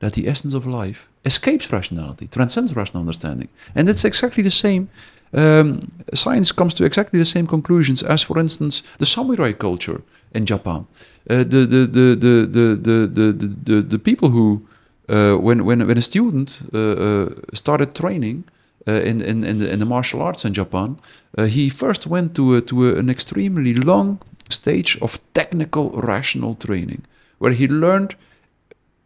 [0.00, 3.48] that the essence of life escapes rationality, transcends rational understanding.
[3.74, 4.90] And it's exactly the same.
[5.34, 5.80] Um,
[6.14, 10.86] science comes to exactly the same conclusions as, for instance, the samurai culture in Japan.
[11.28, 14.66] Uh, the, the, the, the, the, the, the, the, the people who
[15.08, 18.44] uh, when, when, when a student uh, uh, started training
[18.86, 20.98] in, in, in the, in, the, martial arts in Japan,
[21.46, 24.18] he first went to, a, to a, an extremely long
[24.50, 27.02] stage of technical rational training,
[27.38, 28.14] where he learned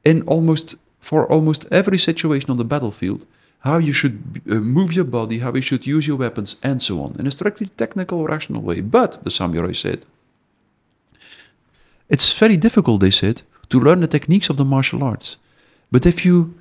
[0.04, 3.26] in almost for almost every situation on the battlefield
[3.60, 7.02] how you should uh, move your body, how you should use your weapons, and so
[7.02, 8.80] on, in a strictly technical, rational way.
[8.80, 10.06] But, the samurai said,
[12.08, 15.36] it's very difficult, they said, to learn the techniques of the martial arts.
[15.90, 16.54] But if you,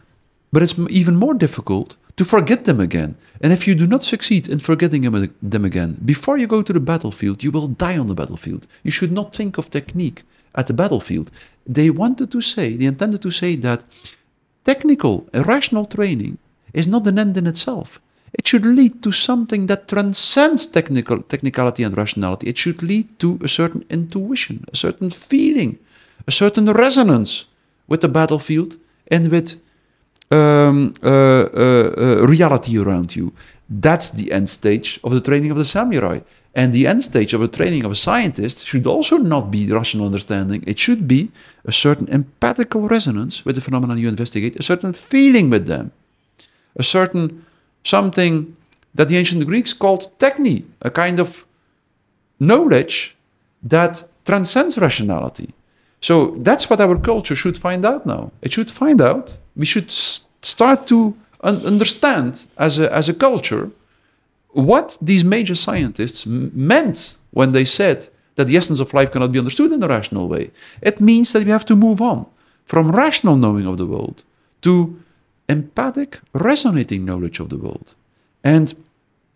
[0.51, 3.15] but it's even more difficult to forget them again.
[3.41, 5.01] And if you do not succeed in forgetting
[5.41, 8.65] them again, before you go to the battlefield, you will die on the battlefield.
[8.83, 10.23] You should not think of technique
[10.55, 11.29] at the battlefield.
[11.65, 13.83] They wanted to say, they intended to say that
[14.65, 16.39] technical, rational training
[16.79, 17.99] is not an end in itself.
[18.33, 22.47] It should lead to something that transcends technical technicality and rationality.
[22.47, 25.79] It should lead to a certain intuition, a certain feeling,
[26.27, 27.45] a certain resonance
[27.87, 28.77] with the battlefield
[29.09, 29.49] and with
[30.29, 33.33] um, uh, uh, uh, reality around you.
[33.69, 36.19] That's the end stage of the training of the samurai.
[36.53, 40.07] And the end stage of the training of a scientist should also not be rational
[40.07, 40.63] understanding.
[40.65, 41.31] It should be
[41.65, 45.91] a certain empathical resonance with the phenomena you investigate, a certain feeling with them,
[46.77, 47.45] a certain
[47.83, 48.55] something
[48.95, 51.45] that the ancient Greeks called techne, a kind of
[52.39, 53.15] knowledge
[53.63, 55.53] that transcends rationality.
[56.01, 58.31] So that's what our culture should find out now.
[58.41, 59.39] It should find out.
[59.55, 59.91] We should
[60.41, 63.69] start to un understand as a, as a culture
[64.49, 69.39] what these major scientists meant when they said that the essence of life cannot be
[69.39, 70.51] understood in a rational way.
[70.81, 72.25] It means that we have to move on
[72.65, 74.23] from rational knowing of the world
[74.61, 74.99] to
[75.49, 77.95] empathic, resonating knowledge of the world.
[78.43, 78.73] And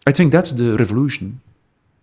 [0.06, 1.42] I think that's the revolution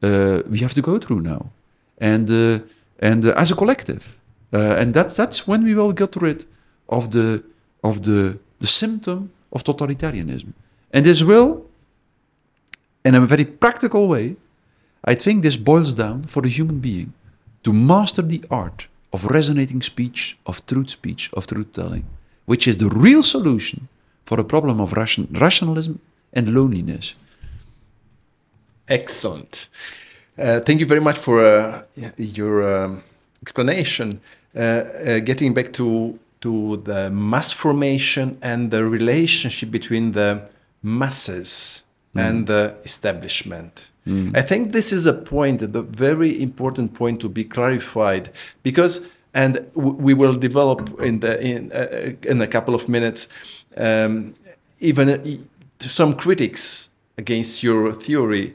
[0.02, 1.50] uh, we have to go through now.
[1.98, 2.60] And, uh,
[3.00, 4.18] and uh, as a collective.
[4.52, 6.44] Uh, and that, that's when we will get rid
[6.88, 7.42] of the,
[7.82, 10.52] of the, the symptom of totalitarianism.
[10.92, 11.66] And this will,
[13.04, 14.36] in a very practical way,
[15.04, 17.12] I think this boils down for the human being
[17.64, 22.04] to master the art of resonating speech, of truth speech, of truth telling,
[22.46, 23.88] which is the real solution
[24.28, 25.98] for the problem of ration, rationalism
[26.34, 27.14] and loneliness.
[28.86, 29.68] Excellent.
[30.36, 31.82] Uh, thank you very much for uh,
[32.18, 33.02] your um,
[33.40, 34.20] explanation.
[34.54, 40.40] Uh, uh, getting back to to the mass formation and the relationship between the
[40.82, 41.82] masses
[42.14, 42.20] mm.
[42.20, 43.88] and the establishment.
[44.06, 44.36] Mm.
[44.36, 48.30] I think this is a point, the very important point to be clarified,
[48.62, 49.00] because
[49.34, 53.28] and w- we will develop in the in uh, in a couple of minutes
[53.78, 54.34] um,
[54.80, 55.18] even uh,
[55.80, 58.54] some critics against your theory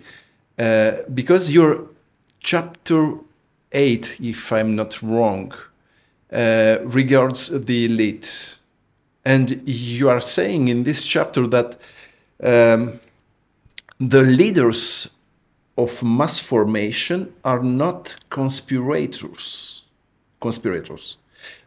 [0.60, 1.88] uh, because your
[2.40, 3.16] chapter
[3.72, 5.54] eight, if I'm not wrong,
[6.32, 8.58] uh, regards the elite,
[9.26, 11.80] and you are saying in this chapter that.
[12.44, 13.00] Um,
[14.10, 15.10] the leaders
[15.78, 19.84] of mass formation are not conspirators,
[20.42, 21.18] conspirators,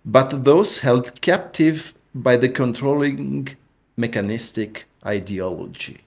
[0.05, 3.49] but those held captive by the controlling
[3.97, 5.99] mechanistic ideology.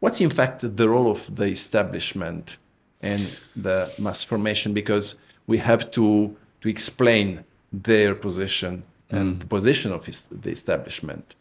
[0.00, 2.56] What's in fact the role of the establishment
[3.02, 3.20] in
[3.56, 4.74] the mass formation?
[4.74, 11.34] Because we have to, to explain their position and the position of is- the establishment.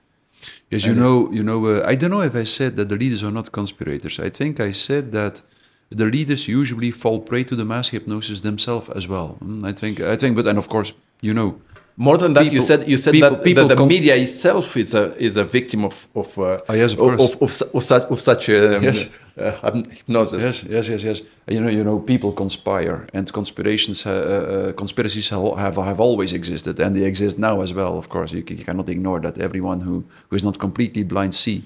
[0.70, 1.66] Yes, you know, you know.
[1.66, 4.20] Uh, I don't know if I said that the leaders are not conspirators.
[4.20, 5.42] I think I said that
[5.90, 9.38] the leaders usually fall prey to the mass hypnosis themselves as well.
[9.44, 11.62] Mm, I think, I think, but and of course, you know,
[11.98, 14.94] More than that, you said you said people- that, people that the media itself is
[14.94, 18.04] a is a victim of of uh, Oh, yes, of of, of, of, of such
[18.12, 19.08] of such um, Yes.
[19.38, 20.44] uh, hypnosis.
[20.44, 21.22] Yes, yes, yes, yes.
[21.48, 26.80] You know, you know, people conspire, and conspirations, uh, uh, conspiracies have have always existed,
[26.80, 27.98] and they exist now as well.
[27.98, 29.38] Of course, you, you cannot ignore that.
[29.38, 31.64] Everyone who who is not completely blind see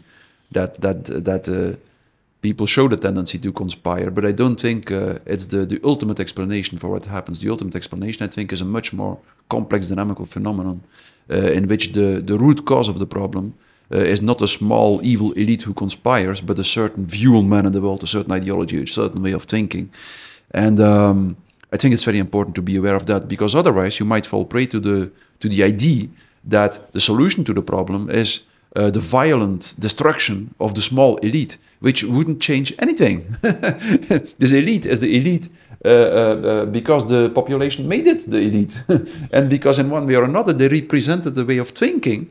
[0.51, 1.75] that that that uh,
[2.47, 4.11] people show the tendency to conspire.
[4.11, 7.39] But I don't think uh, it's the the ultimate explanation for what happens.
[7.39, 9.17] The ultimate explanation, I think, is a much more
[9.47, 10.77] complex, dynamical phenomenon
[11.29, 13.53] uh, in which the the root cause of the problem
[13.93, 17.65] uh, is not a small evil elite who conspires, but a certain view on man
[17.65, 19.89] in the world, a certain ideology, a certain way of thinking.
[20.51, 21.35] And um,
[21.73, 24.45] I think it's very important to be aware of that because otherwise you might fall
[24.45, 26.07] prey to the to the idea
[26.49, 31.57] that the solution to the problem is uh, the violent destruction of the small elite,
[31.79, 33.37] which wouldn't change anything.
[33.41, 35.49] this elite is the elite
[35.85, 38.83] uh, uh, uh, because the population made it the elite,
[39.31, 42.27] and because in one way or another they represented the way of thinking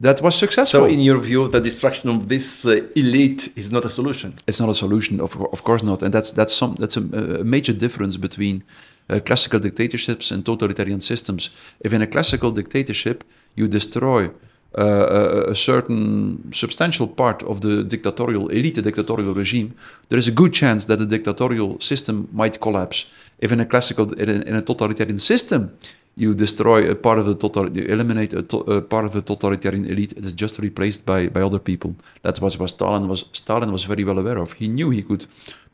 [0.00, 0.80] that was successful.
[0.80, 4.34] So, in your view, the destruction of this uh, elite is not a solution.
[4.46, 7.00] it's not a solution of, of course not and that's that's some that's a,
[7.40, 8.62] a major difference between
[9.10, 13.24] uh, classical dictatorships and totalitarian systems if in a classical dictatorship
[13.56, 14.30] you destroy
[14.76, 19.74] uh, a, certain substantial part of the dictatorial elite dictatorial regime
[20.10, 23.06] there is a good chance that the dictatorial system might collapse
[23.38, 25.72] if in a classical in a, in a totalitarian system
[26.18, 29.22] you destroy a part of the total, you eliminate a, to, a part of the
[29.22, 30.12] totalitarian elite.
[30.14, 31.94] It is just replaced by, by other people.
[32.22, 33.24] That's what, what Stalin was.
[33.32, 34.54] Stalin was very well aware of.
[34.54, 35.26] He knew he could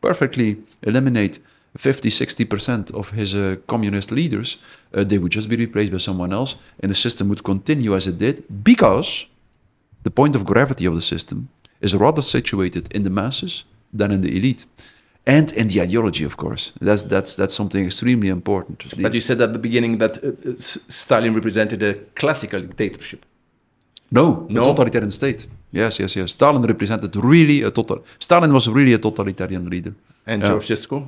[0.02, 1.38] perfectly eliminate
[1.76, 4.58] 50, 60 percent of his uh, communist leaders.
[4.92, 8.06] Uh, they would just be replaced by someone else, and the system would continue as
[8.06, 9.26] it did because
[10.04, 11.48] the point of gravity of the system
[11.80, 14.66] is rather situated in the masses than in the elite.
[15.26, 18.78] And in the ideology, of course, that's that's that's something extremely important.
[18.90, 22.60] The- But you said at the beginning that uh, uh, S- Stalin represented a classical
[22.60, 23.24] dictatorship.
[24.10, 24.62] No, No?
[24.62, 25.48] a totalitarian state.
[25.72, 26.30] Yes, yes, yes.
[26.30, 27.98] Stalin represented really a total.
[28.18, 29.94] Stalin was really a totalitarian leader.
[30.26, 30.50] And Yeah.
[30.52, 31.02] Ceausescu?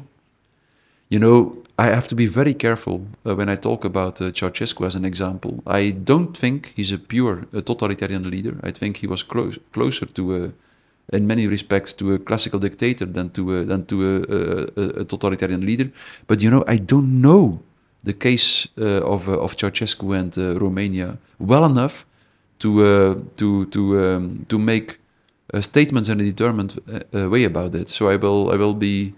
[1.09, 4.85] You know, I have to be very careful uh, when I talk about uh, Ceausescu
[4.87, 5.63] as an example.
[5.67, 8.59] I don't think he's a pure uh, totalitarian leader.
[8.63, 13.05] I think he was close, closer to a, in many respects, to a classical dictator
[13.05, 15.91] than to a, than to a, a, a totalitarian leader.
[16.27, 17.61] But you know, I don't know
[18.03, 22.05] the case uh, of uh, of Ceausescu and uh, Romania well enough
[22.59, 24.99] to uh, to to um, to make
[25.55, 27.89] uh, statements in a determined uh, uh, way about it.
[27.89, 29.15] So I will I will be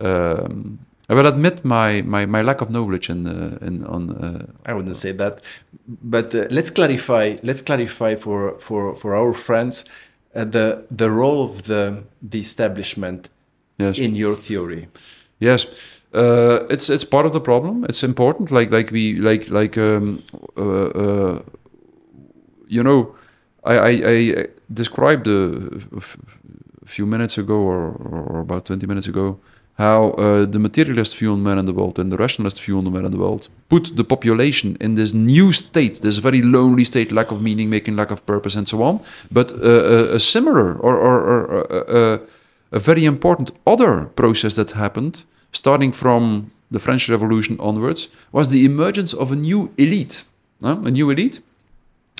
[0.00, 0.78] um,
[1.08, 4.72] I will admit my, my, my lack of knowledge in, uh, in on uh, I
[4.72, 5.42] wouldn't say that,
[5.86, 7.36] but uh, let's clarify.
[7.42, 9.84] Let's clarify for for for our friends
[10.34, 13.28] uh, the the role of the the establishment
[13.78, 14.88] yes in your theory.
[15.40, 15.66] yes
[16.14, 17.84] uh, it's it's part of the problem.
[17.88, 18.50] It's important.
[18.50, 20.22] Like like we like like um,
[20.56, 21.42] uh, uh,
[22.68, 23.14] you know
[23.64, 25.68] I, I, I described a,
[26.84, 29.40] few minutes ago or, or about 20 minutes ago
[29.76, 32.84] how uh, the materialist view on man in the world and the rationalist view on
[32.84, 36.84] the man in the world put the population in this new state, this very lonely
[36.84, 39.00] state, lack of meaning, making lack of purpose, and so on.
[39.32, 42.18] But uh, a, a similar or, or, or uh,
[42.70, 48.64] a very important other process that happened, starting from the French Revolution onwards, was the
[48.64, 50.24] emergence of a new elite.
[50.62, 51.40] A new elite,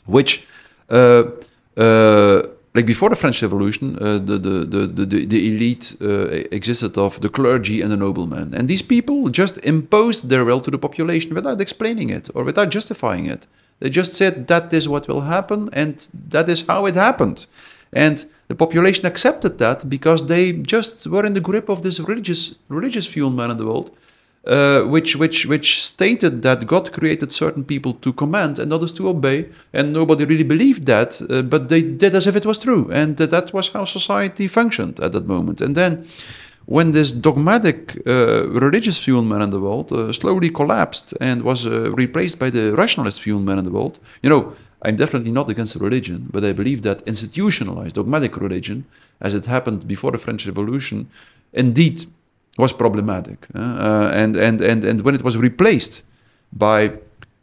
[0.07, 0.47] which
[0.91, 1.23] uh,
[1.77, 2.43] uh,
[2.75, 7.21] like before the French Revolution, uh, the, the, the, the, the elite uh, existed of
[7.21, 8.53] the clergy and the noblemen.
[8.53, 12.71] And these people just imposed their will to the population without explaining it or without
[12.71, 13.47] justifying it.
[13.79, 17.47] They just said that is what will happen and that is how it happened.
[17.93, 22.57] And the population accepted that because they just were in the grip of this religious
[22.69, 23.97] religious on man in the world,
[24.47, 29.09] uh, which which which stated that God created certain people to command and others to
[29.09, 32.91] obey, and nobody really believed that, uh, but they did as if it was true,
[32.93, 35.61] and that was how society functioned at that moment.
[35.61, 36.07] And then,
[36.67, 41.43] when this dogmatic uh, religious view on man in the world uh, slowly collapsed and
[41.43, 44.53] was uh, replaced by the rationalist view on man in the world, you know.
[44.87, 48.85] I'm definitely not against religion, but I believe that institutionalized dogmatic religion,
[49.19, 51.09] as it happened before the French Revolution,
[51.55, 52.05] indeed
[52.59, 53.47] was problematic.
[53.55, 56.03] Uh, and, and, and, and when it was replaced
[56.53, 56.93] by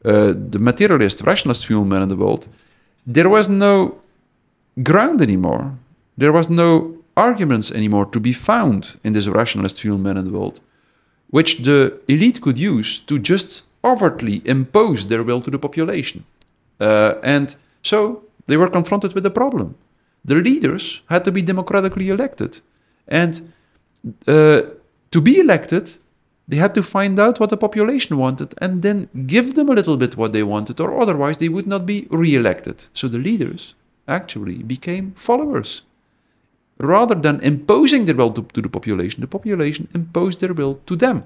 [0.05, 2.47] uh, the materialist, rationalist view of man in the world,
[3.05, 3.99] there was no
[4.81, 5.77] ground anymore.
[6.17, 10.25] There was no arguments anymore to be found in this rationalist view of man in
[10.25, 10.61] the world,
[11.29, 16.23] which the elite could use to just overtly impose their will to the population.
[16.79, 19.75] Uh, and so they were confronted with a problem.
[20.23, 22.59] The leaders had to be democratically elected.
[23.07, 23.53] And
[24.27, 24.61] uh,
[25.11, 25.97] to be elected,
[26.47, 29.97] they had to find out what the population wanted and then give them a little
[29.97, 32.85] bit what they wanted, or otherwise they would not be re elected.
[32.93, 33.75] So the leaders
[34.07, 35.83] actually became followers.
[36.77, 40.95] Rather than imposing their will to, to, the population, the population imposed their will to
[40.95, 41.23] them.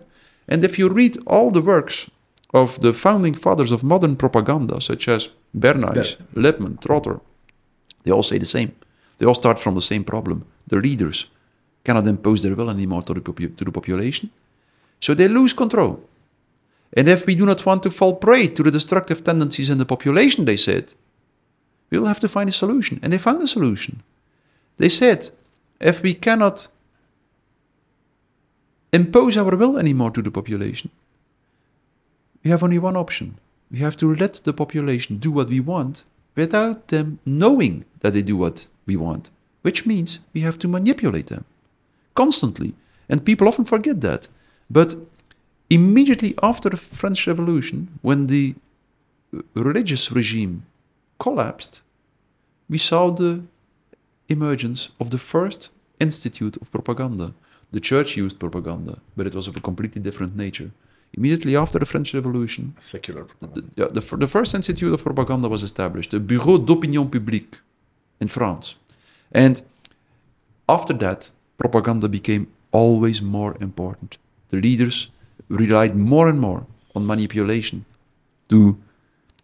[0.48, 2.10] And if you read all the works
[2.54, 7.20] of the founding fathers of modern propaganda, such as Bernays, Ber- Lippmann, Trotter,
[8.04, 8.74] they all say the same.
[9.18, 10.46] They all start from the same problem.
[10.68, 11.26] The leaders
[11.86, 14.30] cannot impose their will anymore to the, to the population.
[15.00, 16.04] So they lose control.
[16.98, 19.86] And if we do not want to fall prey to the destructive tendencies in the
[19.86, 20.94] population, they said,
[21.90, 23.00] we will have to find a solution.
[23.02, 24.02] And they found a solution.
[24.78, 25.30] They said,
[25.80, 26.68] if we cannot
[28.92, 30.90] impose our will anymore to the population,
[32.44, 33.38] we have only one option.
[33.72, 36.04] We have to let the population do what we want
[36.36, 39.30] without them knowing that they do what we want,
[39.62, 41.46] which means we have to manipulate them
[42.16, 42.74] constantly.
[43.08, 44.28] And people often forget that.
[44.70, 44.96] But
[45.70, 48.56] immediately after the French Revolution, when the
[49.34, 50.66] uh, religious regime
[51.20, 51.82] collapsed,
[52.70, 53.44] we saw the
[54.28, 57.34] emergence of the first institute of propaganda.
[57.72, 60.72] The church used propaganda, but it was of a completely different nature.
[61.14, 63.62] Immediately after the French Revolution, secular propaganda.
[63.76, 67.60] The, yeah, the, the first institute of propaganda was established, the Bureau d'Opinion Publique
[68.20, 68.76] in France.
[69.32, 69.62] And
[70.68, 74.18] after that, propaganda became always more important.
[74.50, 75.10] The leaders
[75.50, 77.86] relied more and more on manipulation
[78.50, 78.78] to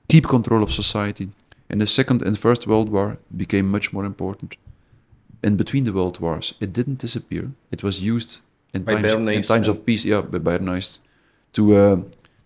[0.07, 1.29] keep control of society.
[1.69, 4.57] And the Second and First World War became much more important.
[5.43, 7.51] And between the world wars, it didn't disappear.
[7.71, 8.41] It was used
[8.73, 10.99] in times, in times of peace, yeah, by Bernays,
[11.53, 11.97] to uh,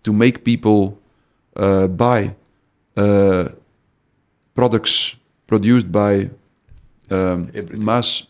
[0.03, 0.97] to make people
[1.55, 2.35] uh, buy
[2.97, 3.49] uh,
[4.53, 5.15] products
[5.47, 6.29] produced by
[7.11, 8.27] um, mass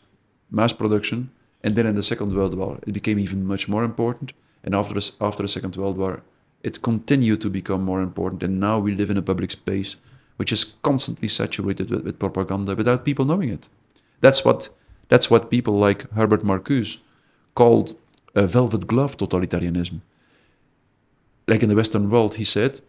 [0.55, 1.29] mass production.
[1.63, 4.33] And then in the Second World War, it became even much more important.
[4.63, 6.23] And after after the Second World War,
[6.63, 8.43] it continued to become more important.
[8.43, 9.95] And now we live in a public space
[10.37, 13.69] which is constantly saturated with, with propaganda without people knowing it.
[14.21, 14.69] That's what
[15.09, 16.97] that's what people like Herbert Marcuse
[17.53, 17.95] called
[18.33, 20.01] a velvet glove totalitarianism.
[21.47, 22.81] Like in the Western world, he said,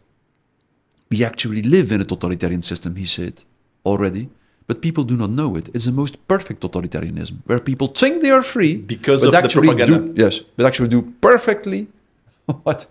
[1.11, 3.43] we actually live in a totalitarian system, he said
[3.85, 4.29] already,
[4.67, 5.69] but people do not know it.
[5.75, 9.69] It's the most perfect totalitarianism, where people think they are free because but of actually
[9.69, 10.13] the propaganda.
[10.13, 11.87] Do, yes, but actually do perfectly
[12.65, 12.87] what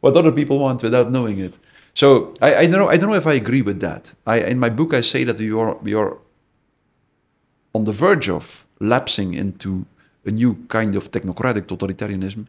[0.00, 1.58] what other people want without knowing it.
[1.94, 2.88] So I, I don't know.
[2.88, 4.14] I don't know if I agree with that.
[4.26, 6.16] I, in my book, I say that we are we are
[7.74, 9.86] on the verge of lapsing into
[10.26, 12.46] a new kind of technocratic totalitarianism.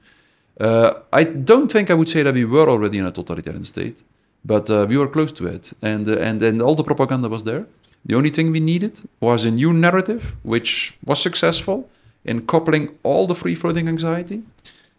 [0.59, 4.03] Uh, I don't think I would say that we were already in a totalitarian state,
[4.45, 7.43] but uh, we were close to it, and uh, and and all the propaganda was
[7.43, 7.65] there.
[8.05, 11.89] The only thing we needed was a new narrative, which was successful
[12.25, 14.43] in coupling all the free floating anxiety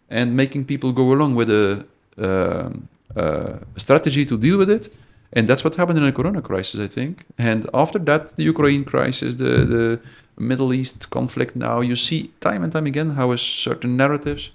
[0.09, 1.85] and making people go along with a,
[2.17, 2.69] uh,
[3.15, 4.93] uh, strategy to deal with it.
[5.33, 7.25] And that's what happened in the Corona crisis, I think.
[7.37, 9.99] And after that, the Ukraine crisis, the, the
[10.37, 14.51] Middle East conflict now, you see time and time again how certain narratives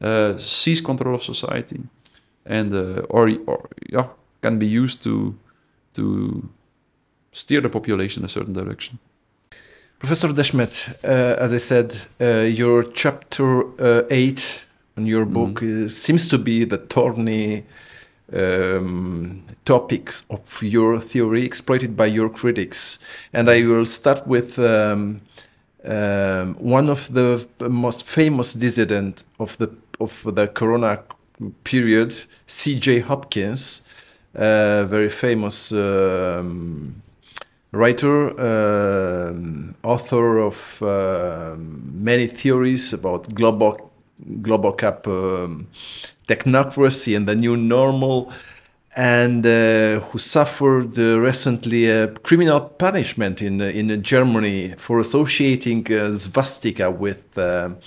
[0.00, 1.80] uh, seize control of society
[2.44, 4.06] and uh, or, or yeah,
[4.42, 5.34] can be used to
[5.94, 6.48] to
[7.32, 8.98] steer the population in a certain direction.
[9.98, 14.64] Professor Desmet, uh, as I said, uh, your chapter uh, eight
[14.96, 15.90] in your book mm.
[15.90, 17.64] seems to be the thorny
[18.32, 22.98] um, topics of your theory exploited by your critics.
[23.32, 25.20] And I will start with um,
[25.84, 29.70] um, one of the most famous dissident of the
[30.00, 31.00] of the Corona
[31.62, 32.12] period,
[32.46, 33.00] C.J.
[33.00, 33.82] Hopkins,
[34.34, 37.02] uh, very famous um,
[37.72, 39.34] writer, uh,
[39.82, 43.90] author of uh, many theories about global
[44.40, 45.66] global cap um,
[46.28, 48.30] technocracy and the new normal,
[48.94, 55.90] and uh, who suffered uh, recently a criminal punishment in uh, in Germany for associating
[55.92, 57.78] uh, swastika with um,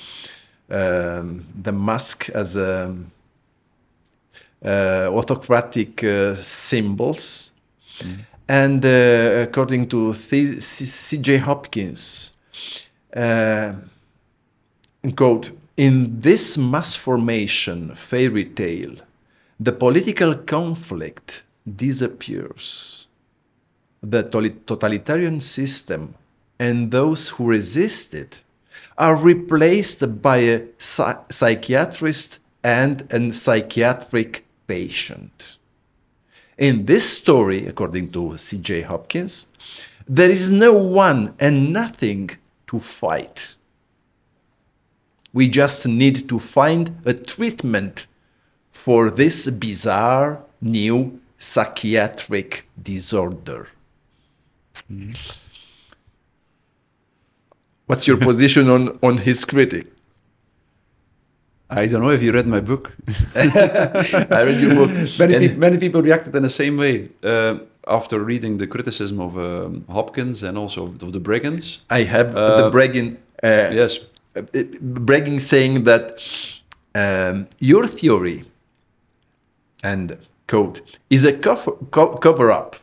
[0.68, 2.96] the mask as a
[4.66, 6.04] uh, autocratic
[6.42, 7.52] symbols.
[8.00, 8.26] Mm.
[8.48, 11.38] And uh, according to C.J.
[11.38, 12.32] Hopkins,
[13.16, 13.74] uh,
[15.16, 18.96] quote, in this mass formation fairy tale,
[19.60, 23.08] the political conflict disappears.
[24.02, 26.14] The totalitarian system
[26.60, 28.44] and those who resist it
[28.98, 35.58] are replaced by a psychiatrist and a psychiatric patient.
[36.58, 38.82] In this story, according to C.J.
[38.82, 39.48] Hopkins,
[40.08, 42.30] there is no one and nothing
[42.68, 43.56] to fight.
[45.34, 48.08] We just need to find a treatment
[48.72, 53.68] for this bizarre new psychiatric disorder.
[54.92, 55.18] Mm.
[57.86, 59.95] What's your position on, on his critic?
[61.76, 62.94] I don't know if you read my book.
[63.36, 64.92] I read your book.
[65.20, 69.38] Many, pe many people reacted in the same way uh, after reading the criticism of
[69.38, 71.80] um, Hopkins and also of, of the Breggins.
[71.90, 73.18] I have uh, the Breggin.
[73.44, 74.00] Uh, yes.
[75.10, 76.22] Breggin saying that
[76.96, 78.46] um, your theory
[79.84, 80.18] and
[80.48, 82.78] quote is a cover, co cover up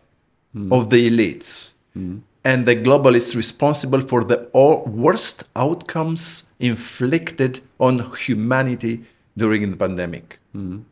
[0.54, 0.70] mm.
[0.72, 2.20] of the elites mm.
[2.44, 4.48] And the globalists responsible for the
[4.86, 9.04] worst outcomes inflicted on humanity
[9.36, 10.38] during the pandemic.
[10.54, 10.84] Mm.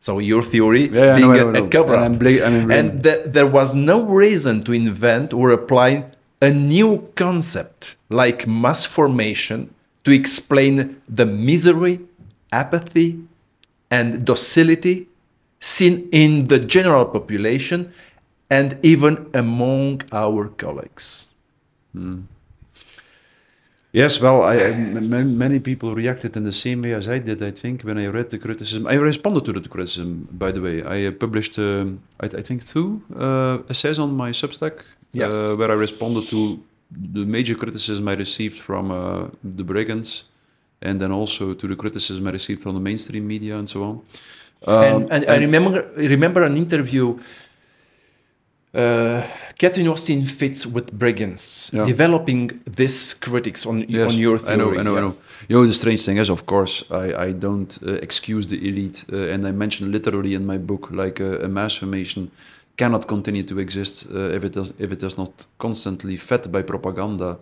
[0.00, 3.50] So your theory yeah, being know, a, a cover up, and, and, and th there
[3.58, 5.90] was no reason to invent or apply
[6.40, 10.74] a new concept like mass formation to explain
[11.08, 12.00] the misery,
[12.52, 13.18] apathy,
[13.90, 15.08] and docility
[15.60, 17.92] seen in the general population
[18.50, 21.28] and even among our colleagues.
[21.92, 22.22] Hmm.
[23.92, 24.70] Yes, well, I, I,
[25.24, 27.42] many people reacted in the same way as I did.
[27.42, 30.28] I think when I read the criticism, I responded to the criticism.
[30.30, 31.86] By the way, I uh, published, uh,
[32.20, 35.28] I, I, think, two uh, essays on my Substack, yeah.
[35.28, 40.24] Uh, where I responded to the major criticism I received from uh, the Breggins,
[40.82, 44.02] and then also to the criticism I received from the mainstream media and so on.
[44.66, 47.18] Um, and, and, and, I remember remember an interview.
[48.78, 49.26] Uh,
[49.58, 51.84] Catherine Austin Fitts with Breggins, yeah.
[51.84, 54.52] developing this critics on yes, on your theory.
[54.52, 54.98] I know, I know, yeah.
[54.98, 55.16] I know.
[55.48, 59.04] You know, the strange thing is, of course, I, I don't uh, excuse the elite,
[59.12, 62.30] uh, and I mention literally in my book like uh, a mass formation
[62.76, 66.62] cannot continue to exist uh, if it does if it is not constantly fed by
[66.62, 67.38] propaganda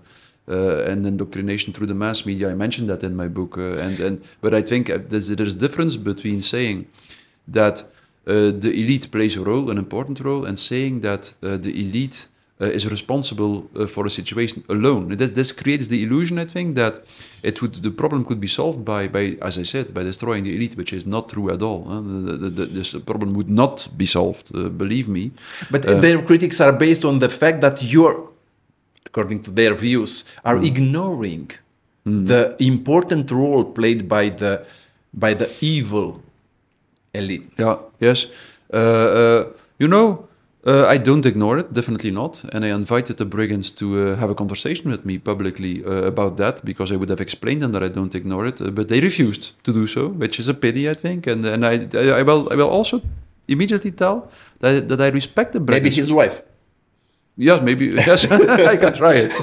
[0.48, 2.50] uh, and indoctrination through the mass media.
[2.50, 5.58] I mentioned that in my book, uh, and and but I think there's there's a
[5.58, 6.86] difference between saying
[7.46, 7.84] that
[8.26, 12.28] the elite plays a role, an important role, and saying that uh, the elite
[12.60, 15.08] uh, is responsible for a situation alone.
[15.08, 17.04] This, this creates the illusion, I think, that
[17.42, 20.54] it would the problem could be solved by, by as I said, by destroying the
[20.56, 21.84] elite, which is not true at all.
[21.84, 25.32] The, the, the, this problem would not be solved, believe me.
[25.70, 28.30] But their critics are based on the fact that you're,
[29.04, 30.66] according to their views, are mm.
[30.66, 31.50] ignoring
[32.06, 32.26] mm.
[32.26, 34.64] the important role played by the
[35.12, 36.22] by the evil
[37.16, 37.50] elite.
[37.58, 37.76] Yeah.
[38.00, 38.26] Yes.
[38.72, 39.44] Uh,
[39.78, 40.28] you know.
[40.68, 42.42] Uh, I don't ignore it, definitely not.
[42.52, 46.38] And I invited the Breggins to uh, have a conversation with me publicly uh, about
[46.38, 48.60] that because I would have explained them that I don't ignore it.
[48.60, 51.28] Uh, but they refused to do so, which is a pity, I think.
[51.28, 53.00] And and I I, I will I will also
[53.46, 55.82] immediately tell that that I respect the Breggins.
[55.82, 56.42] Maybe his wife.
[57.36, 58.24] Yes, maybe yes,
[58.72, 59.34] I can try it.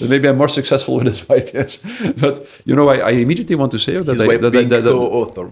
[0.10, 1.50] maybe I'm more successful with his wife.
[1.54, 1.78] Yes,
[2.20, 4.68] but you know, I, I immediately want to say that his I, wife that, being
[4.68, 5.50] that, that, co-author.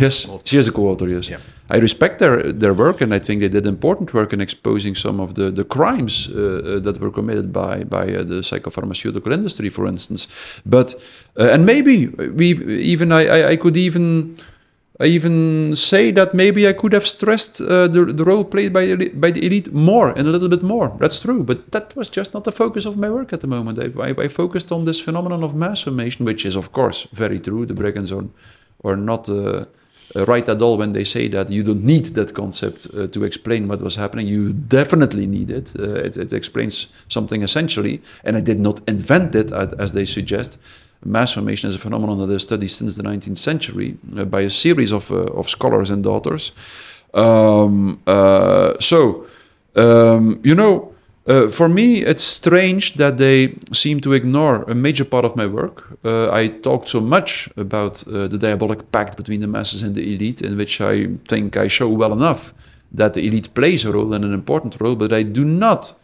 [0.00, 1.08] Yes, she is a co-author.
[1.08, 1.40] Yes, yeah.
[1.70, 5.22] I respect their their work, and I think they did important work in exposing some
[5.22, 9.70] of the the crimes uh, uh, that were committed by by uh, the psychopharmaceutical industry,
[9.70, 10.28] for instance.
[10.64, 10.94] But
[11.38, 12.46] uh, and maybe we
[12.92, 14.36] even I, I, I could even.
[15.00, 18.94] I even say that maybe I could have stressed uh, the, the role played by
[19.14, 20.92] by the elite more and a little bit more.
[20.98, 23.78] That's true, but that was just not the focus of my work at the moment.
[23.78, 27.40] I, I, I focused on this phenomenon of mass formation, which is of course very
[27.40, 27.66] true.
[27.66, 28.28] The Breggins are
[28.82, 29.64] or not uh,
[30.14, 33.68] right at all when they say that you don't need that concept uh, to explain
[33.68, 34.26] what was happening.
[34.26, 35.72] You definitely need it.
[35.78, 36.16] Uh, it.
[36.16, 36.32] it.
[36.32, 40.58] explains something essentially, and I did not invent it as they suggest.
[41.04, 44.50] Mass formation is a phenomenon that is studied since the 19th century uh, by a
[44.50, 46.52] series of, of scholars and authors.
[47.14, 48.00] Um,
[48.80, 49.26] so,
[49.76, 50.91] um, you know,
[51.24, 55.46] Uh, for me, it's strange that they seem to ignore a major part of my
[55.46, 55.98] work.
[56.04, 60.14] Uh, I talked so much about uh, the diabolic pact between the masses and the
[60.14, 62.52] elite, in which I think I show well enough
[62.90, 65.94] that the elite plays a role and an important role, but I do not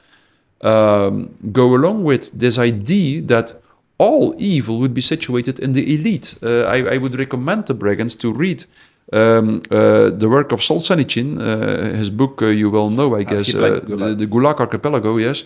[0.60, 3.54] um, go along with this idea that
[3.98, 6.36] all evil would be situated in the elite.
[6.42, 8.64] Uh, I, I, would recommend the Breggins to read
[9.12, 13.54] um, uh, the work of Solzhenitsyn, uh, his book uh, you well know, I guess,
[13.54, 15.44] uh, the, the, Gulag Archipelago, yes,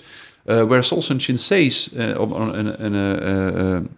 [0.48, 3.88] uh, where Solzhenitsyn says on, on, a,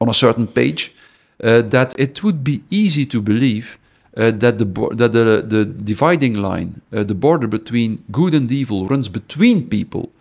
[0.00, 0.94] on, a certain page
[1.38, 3.78] that it would be easy to believe
[4.14, 9.68] that the that the, the dividing line, the border between good and evil, runs between
[9.68, 10.12] people,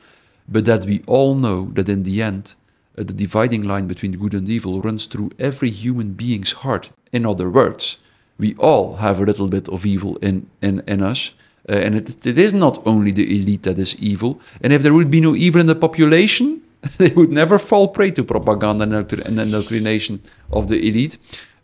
[0.47, 2.55] but that we all know that in the end,
[2.95, 6.89] the dividing line between good and evil runs through every human being's heart.
[7.11, 7.97] In other words,
[8.37, 11.31] we all have a little bit of evil in, in, in us.
[11.69, 14.39] Uh, and it, it is not only the elite that is evil.
[14.61, 16.61] And if there would be no evil in the population,
[16.97, 20.21] they would never fall prey to propaganda and indoctrination
[20.51, 21.17] of the elite.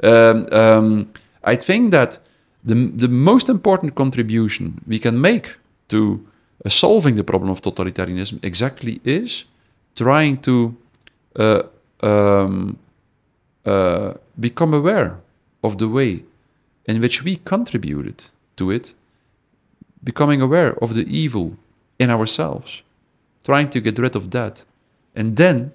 [0.04, 1.08] Um, um,
[1.44, 2.20] I think that
[2.64, 5.58] the, the most important contribution we can make
[5.90, 6.26] to
[6.66, 9.46] uh, solving the problem of totalitarianism exactly is
[9.96, 10.76] trying to
[11.38, 11.64] uh,
[12.02, 12.78] um,
[13.66, 15.20] uh, become aware
[15.64, 16.24] of the way
[16.88, 18.26] in which we contributed
[18.56, 18.94] to it,
[20.04, 21.58] becoming aware of the evil
[22.00, 22.82] in ourselves,
[23.44, 24.64] trying to get rid of that.
[25.16, 25.74] And then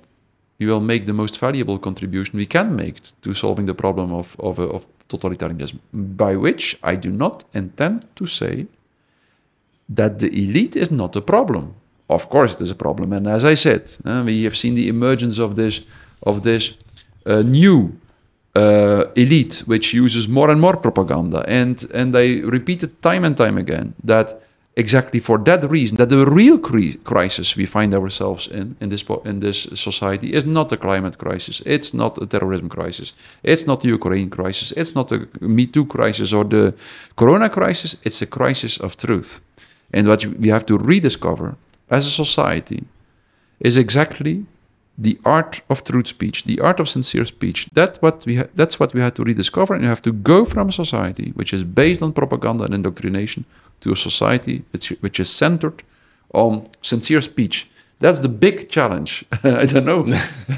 [0.58, 4.36] we will make the most valuable contribution we can make to solving the problem of,
[4.38, 5.78] of, uh, of totalitarianism.
[5.92, 8.66] By which I do not intend to say
[9.88, 11.74] that the elite is not a problem.
[12.08, 13.12] Of course, it is a problem.
[13.12, 15.84] And as I said, uh, we have seen the emergence of this,
[16.22, 16.78] of this
[17.26, 17.98] uh, new
[18.54, 21.44] uh, elite which uses more and more propaganda.
[21.48, 24.42] And, and I repeated time and time again that
[24.76, 29.04] exactly for that reason, that the real cri- crisis we find ourselves in in this,
[29.24, 33.80] in this society is not a climate crisis, it's not a terrorism crisis, it's not
[33.82, 36.74] the Ukraine crisis, it's not the Me Too crisis or the
[37.16, 39.40] Corona crisis, it's a crisis of truth.
[39.92, 41.56] And what we have to rediscover
[41.90, 42.84] as a society
[43.60, 44.46] is exactly
[44.98, 47.68] the art of truth speech, the art of sincere speech.
[47.72, 50.68] That what we that's what we had to rediscover, and you have to go from
[50.68, 53.44] a society which is based on propaganda and indoctrination
[53.80, 55.82] to a society which, which is centered
[56.32, 57.68] on sincere speech.
[58.00, 59.24] That's the big challenge.
[59.44, 60.04] I don't know.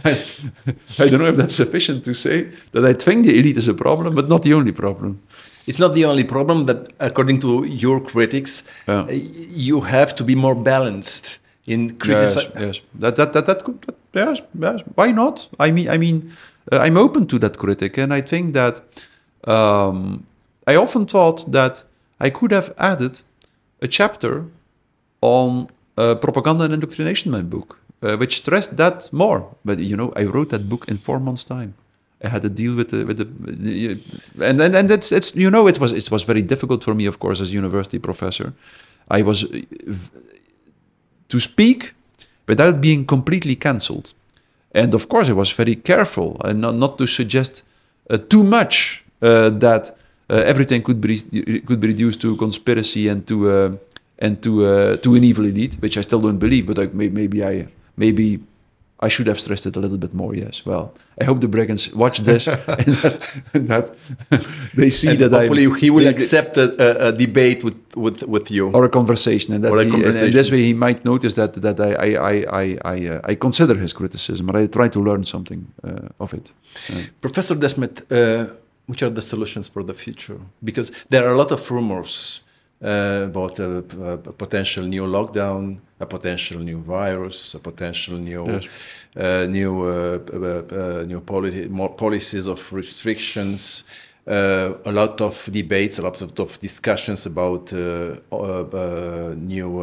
[0.04, 0.22] I,
[0.98, 3.74] I don't know if that's sufficient to say that I think the elite is a
[3.74, 5.20] problem, but not the only problem.
[5.66, 10.54] It's not the only problem that, according to your critics, you have to be more
[10.54, 12.52] balanced in criticizing.
[12.54, 13.80] Yes, yes, that that that, that could.
[13.82, 14.82] That, yes, yes.
[14.94, 15.48] Why not?
[15.58, 16.32] I mean, I mean,
[16.72, 18.80] uh, I'm open to that critic, and I think that
[19.44, 20.26] um,
[20.66, 21.84] I often thought that
[22.20, 23.22] I could have added
[23.80, 24.44] a chapter
[25.20, 29.46] on uh, propaganda and indoctrination in my book, uh, which stressed that more.
[29.64, 31.74] But you know, I wrote that book in four months' time.
[32.22, 34.00] I had to deal with the with the, the
[34.48, 37.06] and and and it's it's you know it was it was very difficult for me,
[37.06, 38.52] of course, as a university professor.
[39.10, 39.44] I was
[41.28, 41.94] to speak
[42.46, 44.12] without being completely cancelled.
[44.72, 47.62] And of course, I was very careful and not, not to suggest
[48.10, 49.96] uh, too much uh, that
[50.28, 51.20] uh, everything could be
[51.66, 53.76] could be reduced to conspiracy and to uh,
[54.18, 56.66] and to uh, to an evil elite, which I still don't believe.
[56.66, 58.40] But I, maybe I maybe
[59.04, 60.34] I should have stressed it a little bit more.
[60.34, 60.64] Yes.
[60.64, 60.84] Well,
[61.20, 62.46] I hope the Breggins watch this
[62.82, 63.14] and that,
[63.54, 63.86] and that
[64.74, 68.50] they see and that hopefully I, he will accept a, a, debate with, with, with
[68.50, 70.26] you or a conversation, and that he, conversation.
[70.26, 73.34] And, this way he might notice that that I I I I, I, uh, I
[73.46, 76.54] consider his criticism, but I try to learn something uh, of it.
[76.90, 78.46] Uh, Professor Desmet, uh,
[78.86, 80.40] which are the solutions for the future?
[80.62, 82.44] Because there are a lot of rumors
[82.82, 88.68] uh, about a, a, potential new lockdown, a potential new virus, a potential new yes.
[89.16, 93.84] uh, new uh, uh, uh new policy, more policies of restrictions.
[94.26, 97.70] Uh, a lot of debates, a lot of, of discussions about
[99.36, 99.82] new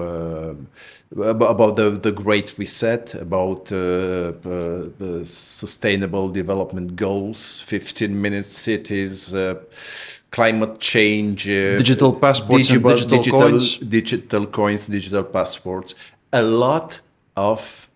[1.15, 9.31] about the, the Great Reset, about the sustainable development goals, 15 minute cities
[10.31, 15.95] climate change, uh, digital passports, digital, digital, digital, coins, digital coins, digital passports,
[16.31, 16.99] a lot
[17.35, 17.89] of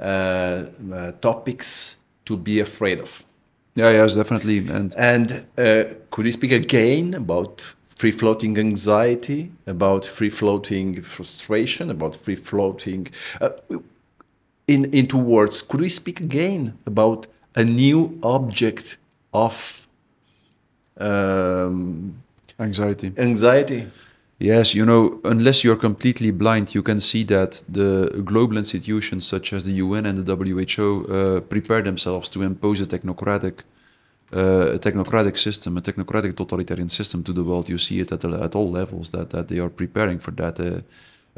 [0.00, 3.24] uh, uh, topics to be afraid of.
[3.74, 4.58] Yeah, yes, definitely.
[4.58, 11.90] And and uh, could you speak again about free floating anxiety, about free floating frustration,
[11.90, 13.08] about free floating?
[13.40, 13.50] Uh,
[14.66, 18.98] in in two words, could we speak again about a new object
[19.32, 19.85] of
[20.98, 22.22] um,
[22.58, 23.12] anxiety.
[23.16, 23.86] Anxiety.
[24.38, 29.54] Yes, you know, unless you're completely blind, you can see that the global institutions such
[29.54, 33.60] as the UN and the WHO uh, prepare themselves to impose a technocratic,
[34.34, 37.70] uh, a technocratic system, a technocratic totalitarian system to the world.
[37.70, 40.82] You see it at, at all levels that, that they are preparing for that, uh,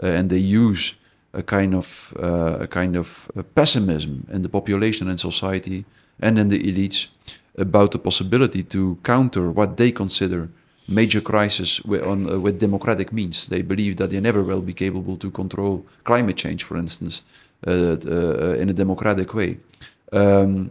[0.03, 0.95] uh and they use
[1.33, 5.85] a kind of uh, a kind of uh, pessimism in the population and society
[6.21, 7.09] and in the elites
[7.59, 10.49] about the possibility to counter what they consider
[10.89, 13.47] major crisis with, on, uh, with democratic means.
[13.47, 17.23] They believe that they never will be capable to control climate change, for instance,
[17.67, 19.59] uh, uh, in a democratic way.
[20.13, 20.71] Um,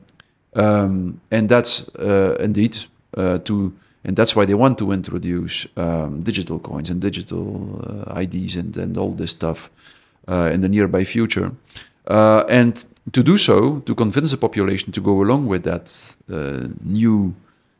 [0.55, 2.77] um, and that's uh, indeed
[3.15, 3.73] uh, to,
[4.03, 8.75] and that's why they want to introduce um, digital coins and digital uh, IDs and,
[8.77, 9.69] and all this stuff
[10.27, 11.51] in the nearby future.
[12.07, 16.15] And to do so, to convince the population to go along with that
[16.83, 17.35] new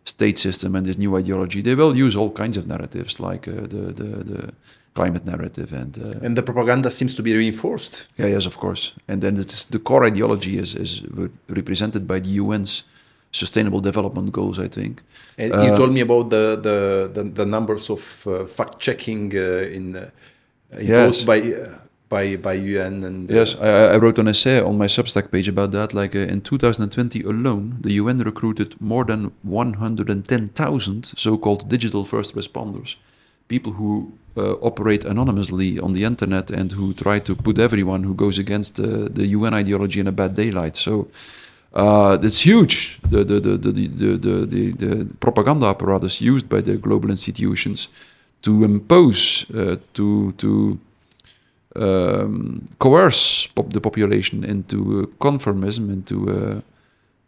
[0.08, 3.62] state system and this new ideology, they will use all kinds of narratives like uh,
[3.74, 4.54] the, the, the
[4.96, 8.08] climate narrative and uh, and the propaganda seems to be reinforced.
[8.18, 8.94] Yeah, yes, of course.
[9.08, 9.36] And then
[9.76, 11.04] the core ideology is is
[11.50, 12.84] represented by the UN's
[13.32, 15.02] Sustainable Development Goals, I think.
[15.38, 16.78] And you uh, told me about the the
[17.16, 19.84] the, the numbers of uh, fact checking uh, in
[20.72, 21.32] imposed yes.
[21.32, 21.40] by
[22.10, 25.48] by by UN and uh, yes, I, I, wrote an essay on my Substack page
[25.48, 25.94] about that.
[25.94, 32.96] Like uh, in 2020 alone, the UN recruited more than 110,000 so-called digital first responders,
[33.48, 38.14] people who uh, operate anonymously on the internet and who try to put everyone who
[38.14, 40.76] goes against the UN ideology in a bad daylight.
[40.76, 41.08] So.
[41.74, 42.98] Uh, it's huge.
[43.10, 47.90] The the, the, the, the, the, the, the propaganda apparatus used by the global institutions
[48.42, 50.80] to impose, uh, to to
[51.76, 56.62] um, coerce pop the population into uh, conformism, into uh,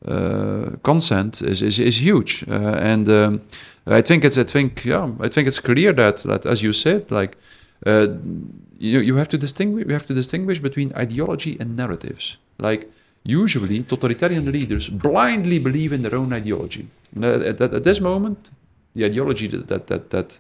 [0.10, 2.44] uh, consent is, is, is huge.
[2.48, 3.42] and um,
[3.86, 7.12] I think it's I think yeah I think it's clear that that as you said
[7.12, 7.38] like
[7.86, 12.90] you you have to distinguish we have to distinguish between ideology and narratives like
[13.24, 16.88] usually totalitarian leaders blindly believe in their own ideology.
[17.18, 18.50] At, at, at this moment,
[18.96, 20.40] the ideology that that that, that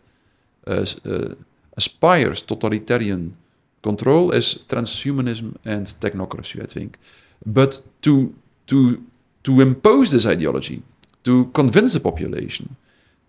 [0.67, 1.35] uh, uh,
[1.77, 3.35] aspires totalitarian
[3.81, 6.97] control is transhumanism and technocracy, I think.
[7.45, 8.33] But to,
[8.67, 9.03] to,
[9.43, 10.81] to impose this ideology,
[11.23, 12.75] to convince the population,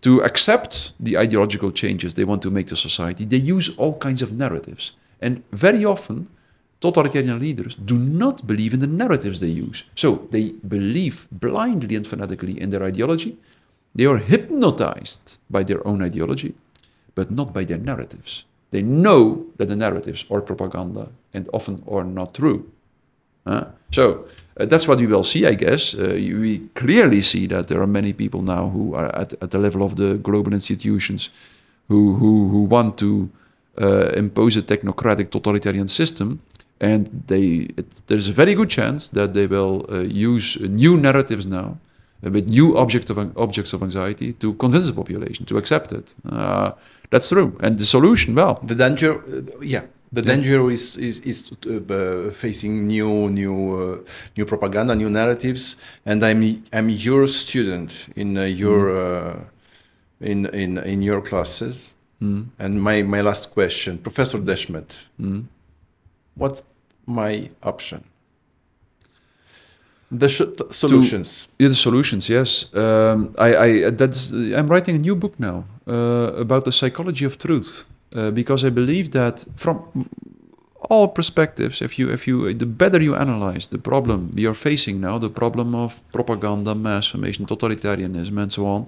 [0.01, 4.21] to accept the ideological changes they want to make to society, they use all kinds
[4.21, 4.93] of narratives.
[5.21, 6.27] And very often,
[6.81, 9.83] totalitarian leaders do not believe in the narratives they use.
[9.95, 13.37] So they believe blindly and fanatically in their ideology.
[13.93, 16.55] They are hypnotized by their own ideology,
[17.13, 18.45] but not by their narratives.
[18.71, 22.71] They know that the narratives are propaganda and often are not true.
[23.45, 24.25] Uh, so
[24.59, 25.93] uh, that's what we will see, I guess.
[25.93, 29.59] Uh, we clearly see that there are many people now who are at, at the
[29.59, 31.29] level of the global institutions
[31.87, 33.29] who, who, who want to
[33.81, 36.41] uh, impose a technocratic totalitarian system.
[36.79, 41.45] And they, it, there's a very good chance that they will uh, use new narratives
[41.45, 41.77] now
[42.21, 46.13] with new object of, objects of anxiety to convince the population to accept it.
[46.29, 46.71] Uh,
[47.09, 47.57] that's true.
[47.61, 52.87] And the solution, well, the danger, uh, yeah, the danger is is, is uh, facing
[52.87, 53.97] new new uh,
[54.35, 55.77] new propaganda, new narratives.
[56.05, 59.45] And I'm I'm your student in uh, your mm.
[60.19, 61.95] in in in your classes.
[62.21, 62.49] Mm.
[62.59, 65.45] And my my last question, Professor Desmet, mm.
[66.35, 66.63] what's
[67.05, 68.03] my option?
[70.11, 70.27] The
[70.71, 71.45] solutions.
[71.45, 72.27] To, yeah, the solutions.
[72.27, 77.23] Yes, um, I, I that's I'm writing a new book now uh, about the psychology
[77.23, 80.09] of truth uh, because I believe that from
[80.89, 84.99] all perspectives, if you if you the better you analyze the problem we are facing
[84.99, 88.87] now, the problem of propaganda, mass formation, totalitarianism, and so on,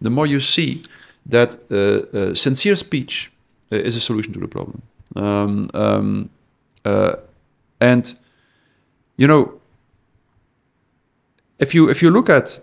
[0.00, 0.82] the more you see
[1.26, 3.30] that uh, uh sincere speech
[3.70, 4.82] uh, is a solution to the problem.
[5.16, 6.30] Um, um,
[6.84, 7.14] uh,
[7.80, 8.18] and
[9.16, 9.60] you know
[11.58, 12.60] if you if you look at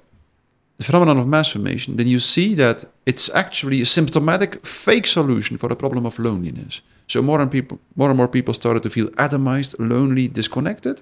[0.77, 5.57] the phenomenon of mass formation, then you see that it's actually a symptomatic fake solution
[5.57, 6.81] for the problem of loneliness.
[7.07, 11.01] So more and people, more and more people started to feel atomized, lonely, disconnected,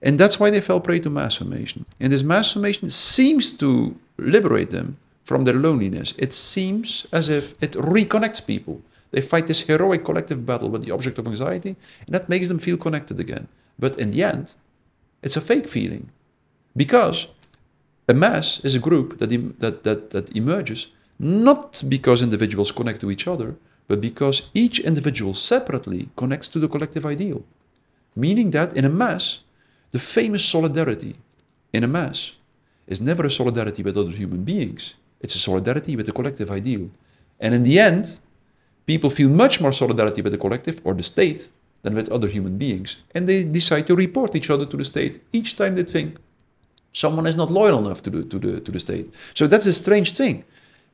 [0.00, 1.86] and that's why they fell prey to mass formation.
[1.98, 6.14] And this mass formation seems to liberate them from their loneliness.
[6.16, 8.80] It seems as if it reconnects people.
[9.10, 11.74] They fight this heroic collective battle with the object of anxiety,
[12.06, 13.48] and that makes them feel connected again.
[13.78, 14.54] But in the end,
[15.22, 16.10] it's a fake feeling.
[16.76, 17.26] Because
[18.08, 23.10] a mass is a group that, that, that, that emerges not because individuals connect to
[23.10, 23.54] each other,
[23.88, 27.44] but because each individual separately connects to the collective ideal.
[28.16, 29.40] Meaning that in a mass,
[29.92, 31.16] the famous solidarity
[31.72, 32.32] in a mass
[32.86, 36.88] is never a solidarity with other human beings, it's a solidarity with the collective ideal.
[37.38, 38.18] And in the end,
[38.86, 41.50] people feel much more solidarity with the collective or the state
[41.82, 42.96] than with other human beings.
[43.14, 46.16] And they decide to report each other to the state each time they think
[46.92, 49.12] someone is not loyal enough to the, to the, to the state.
[49.34, 50.44] So that's a strange thing.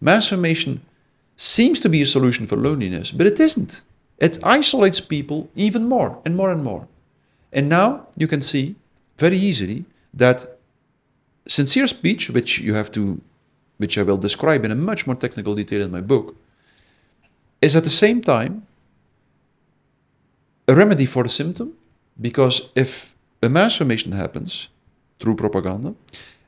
[0.01, 0.83] Mass formation
[1.37, 3.83] seems to be a solution for loneliness, but it isn't.
[4.19, 6.89] It isolates people even more and more and more.
[7.53, 8.77] And now you can see
[9.19, 9.85] very easily
[10.15, 10.59] that
[11.47, 13.21] sincere speech, which you have to,
[13.79, 16.37] which I will describe in a much more technical detail in my book,
[17.63, 18.67] is at the same time
[20.69, 21.75] a remedy for the symptom,
[22.21, 24.69] because if a mass formation happens
[25.19, 25.95] through propaganda,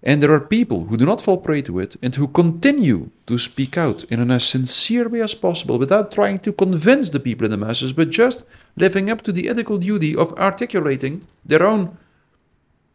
[0.02, 3.36] and there are people who do not fall prey to it and who continue to
[3.36, 7.44] speak out in an as sincere way as possible without trying to convince the people
[7.44, 8.44] in the masses, but just
[8.76, 11.96] living up to the ethical duty of articulating their own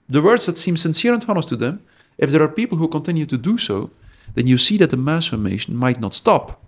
[0.10, 1.82] the words that seem sincere and honest to them.
[2.18, 3.90] If there are people who continue to do so,
[4.36, 6.62] then you see that the mass formation might not stop.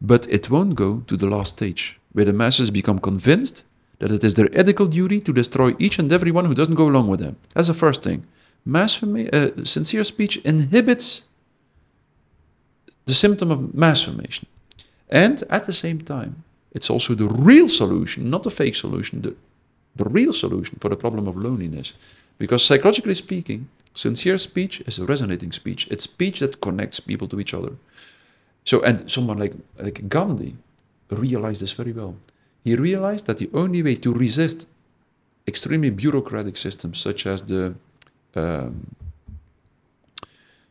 [0.00, 3.62] But it won't go to the last stage, where the masses become convinced
[4.00, 6.88] that it is their ethical duty to destroy each and every one who doesn't go
[6.88, 7.36] along with them.
[7.54, 8.26] That's the first thing
[8.64, 11.22] forma- uh, sincere speech inhibits
[13.06, 14.46] the symptom of mass formation.
[15.08, 19.34] And at the same time, it's also the real solution, not the fake solution, the,
[19.96, 21.92] the real solution for the problem of loneliness.
[22.38, 25.88] Because psychologically speaking, sincere speech is a resonating speech.
[25.90, 27.72] It's speech that connects people to each other.
[28.64, 30.56] So, and someone like, like Gandhi
[31.10, 32.14] realized this very well.
[32.64, 34.66] He realized that the only way to resist
[35.46, 37.74] extremely bureaucratic systems such as the
[38.34, 38.94] um,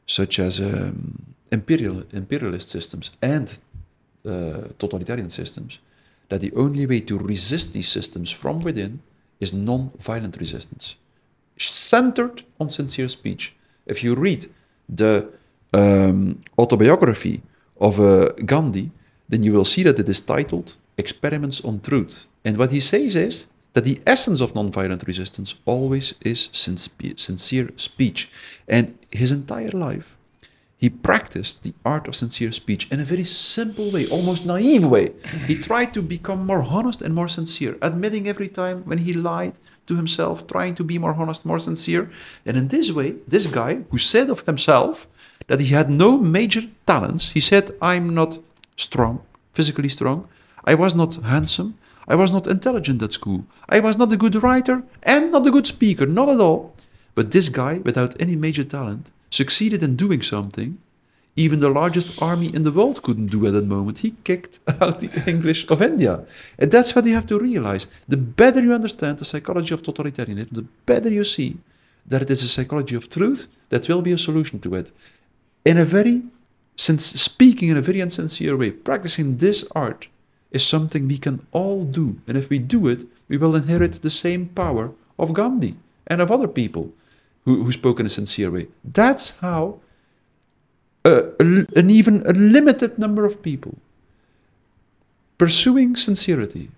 [0.05, 3.59] such as um, imperial, imperialist systems and
[4.25, 5.79] uh, totalitarian systems,
[6.29, 9.01] that the only way to resist these systems from within
[9.39, 10.95] is non-violent resistance,
[11.57, 13.55] centered on sincere speech.
[13.85, 14.49] If you read
[14.87, 15.27] the
[15.73, 17.41] um, autobiography
[17.79, 18.89] of uh, Gandhi,
[19.29, 22.25] then you will see that it is titled Experiments on Truth.
[22.45, 28.29] And what he says is that the essence of nonviolent resistance always is sincere speech.
[28.67, 30.15] And his entire life,
[30.77, 35.11] he practiced the art of sincere speech in a very simple way, almost naive way.
[35.45, 39.55] He tried to become more honest and more sincere, admitting every time when he lied
[39.87, 42.09] to himself, trying to be more honest, more sincere.
[42.45, 45.07] And in this way, this guy who said of himself
[45.47, 48.39] that he had no major talents, he said, I'm not
[48.77, 49.21] strong,
[49.53, 50.27] physically strong,
[50.65, 53.45] I was not handsome, I was not intelligent at school.
[53.69, 56.73] I was not a good writer and not a good speaker, not at all.
[57.13, 60.79] But this guy, without any major talent, succeeded in doing something
[61.39, 63.99] even the largest army in the world couldn't do at that moment.
[63.99, 66.25] He kicked out the English of India.
[66.57, 67.87] And that's what you have to realize.
[68.07, 71.57] The better you understand the psychology of totalitarianism, the better you see
[72.05, 74.91] that it is a psychology of truth that will be a solution to it.
[75.63, 76.23] In a very,
[76.75, 80.07] since speaking in a very insincere way, practicing this art
[80.51, 82.19] is something we can all do.
[82.27, 85.75] And if we do it, we will inherit the same power of Gandhi
[86.07, 86.91] and of other people
[87.45, 88.67] who, who spoke in a sincere way.
[88.83, 89.79] That's how
[91.05, 93.77] an even a limited number of people
[95.37, 96.69] pursuing sincerity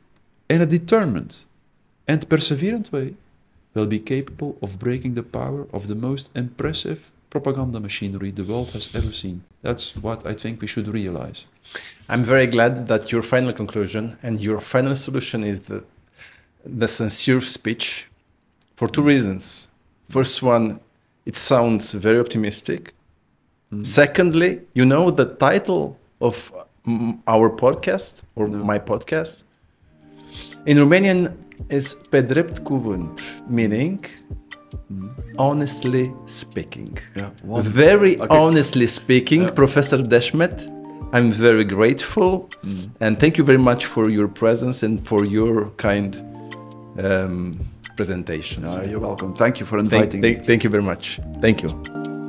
[0.50, 1.44] in a determined
[2.08, 3.16] and perseverant way
[3.74, 8.70] will be capable of breaking the power of the most impressive propaganda machinery the world
[8.72, 9.38] has ever seen.
[9.64, 11.46] That's what I think we should realize.
[12.10, 15.84] I'm very glad that your final conclusion and your final solution is the,
[16.66, 18.08] the sincere speech
[18.76, 19.68] for two reasons.
[20.10, 20.80] First one,
[21.26, 22.94] it sounds very optimistic.
[23.74, 23.88] Mm.
[23.88, 26.52] Secondly, you know the title of
[27.28, 28.64] our podcast or no.
[28.64, 29.44] my podcast
[30.66, 31.34] in Romanian
[31.70, 34.04] is Pe Drept Cuvânt, meaning
[35.38, 36.98] honestly speaking.
[37.16, 38.38] Yeah, very okay.
[38.38, 39.52] honestly speaking, yeah.
[39.52, 40.68] Professor Desmet,
[41.14, 42.90] I'm very grateful mm.
[43.00, 46.16] and thank you very much for your presence and for your kind
[46.98, 47.60] um,
[47.96, 48.74] presentations.
[48.90, 49.34] you're welcome.
[49.36, 50.46] Thank you for inviting thank, thank, me.
[50.46, 51.20] Thank you very much.
[51.42, 52.20] Thank you.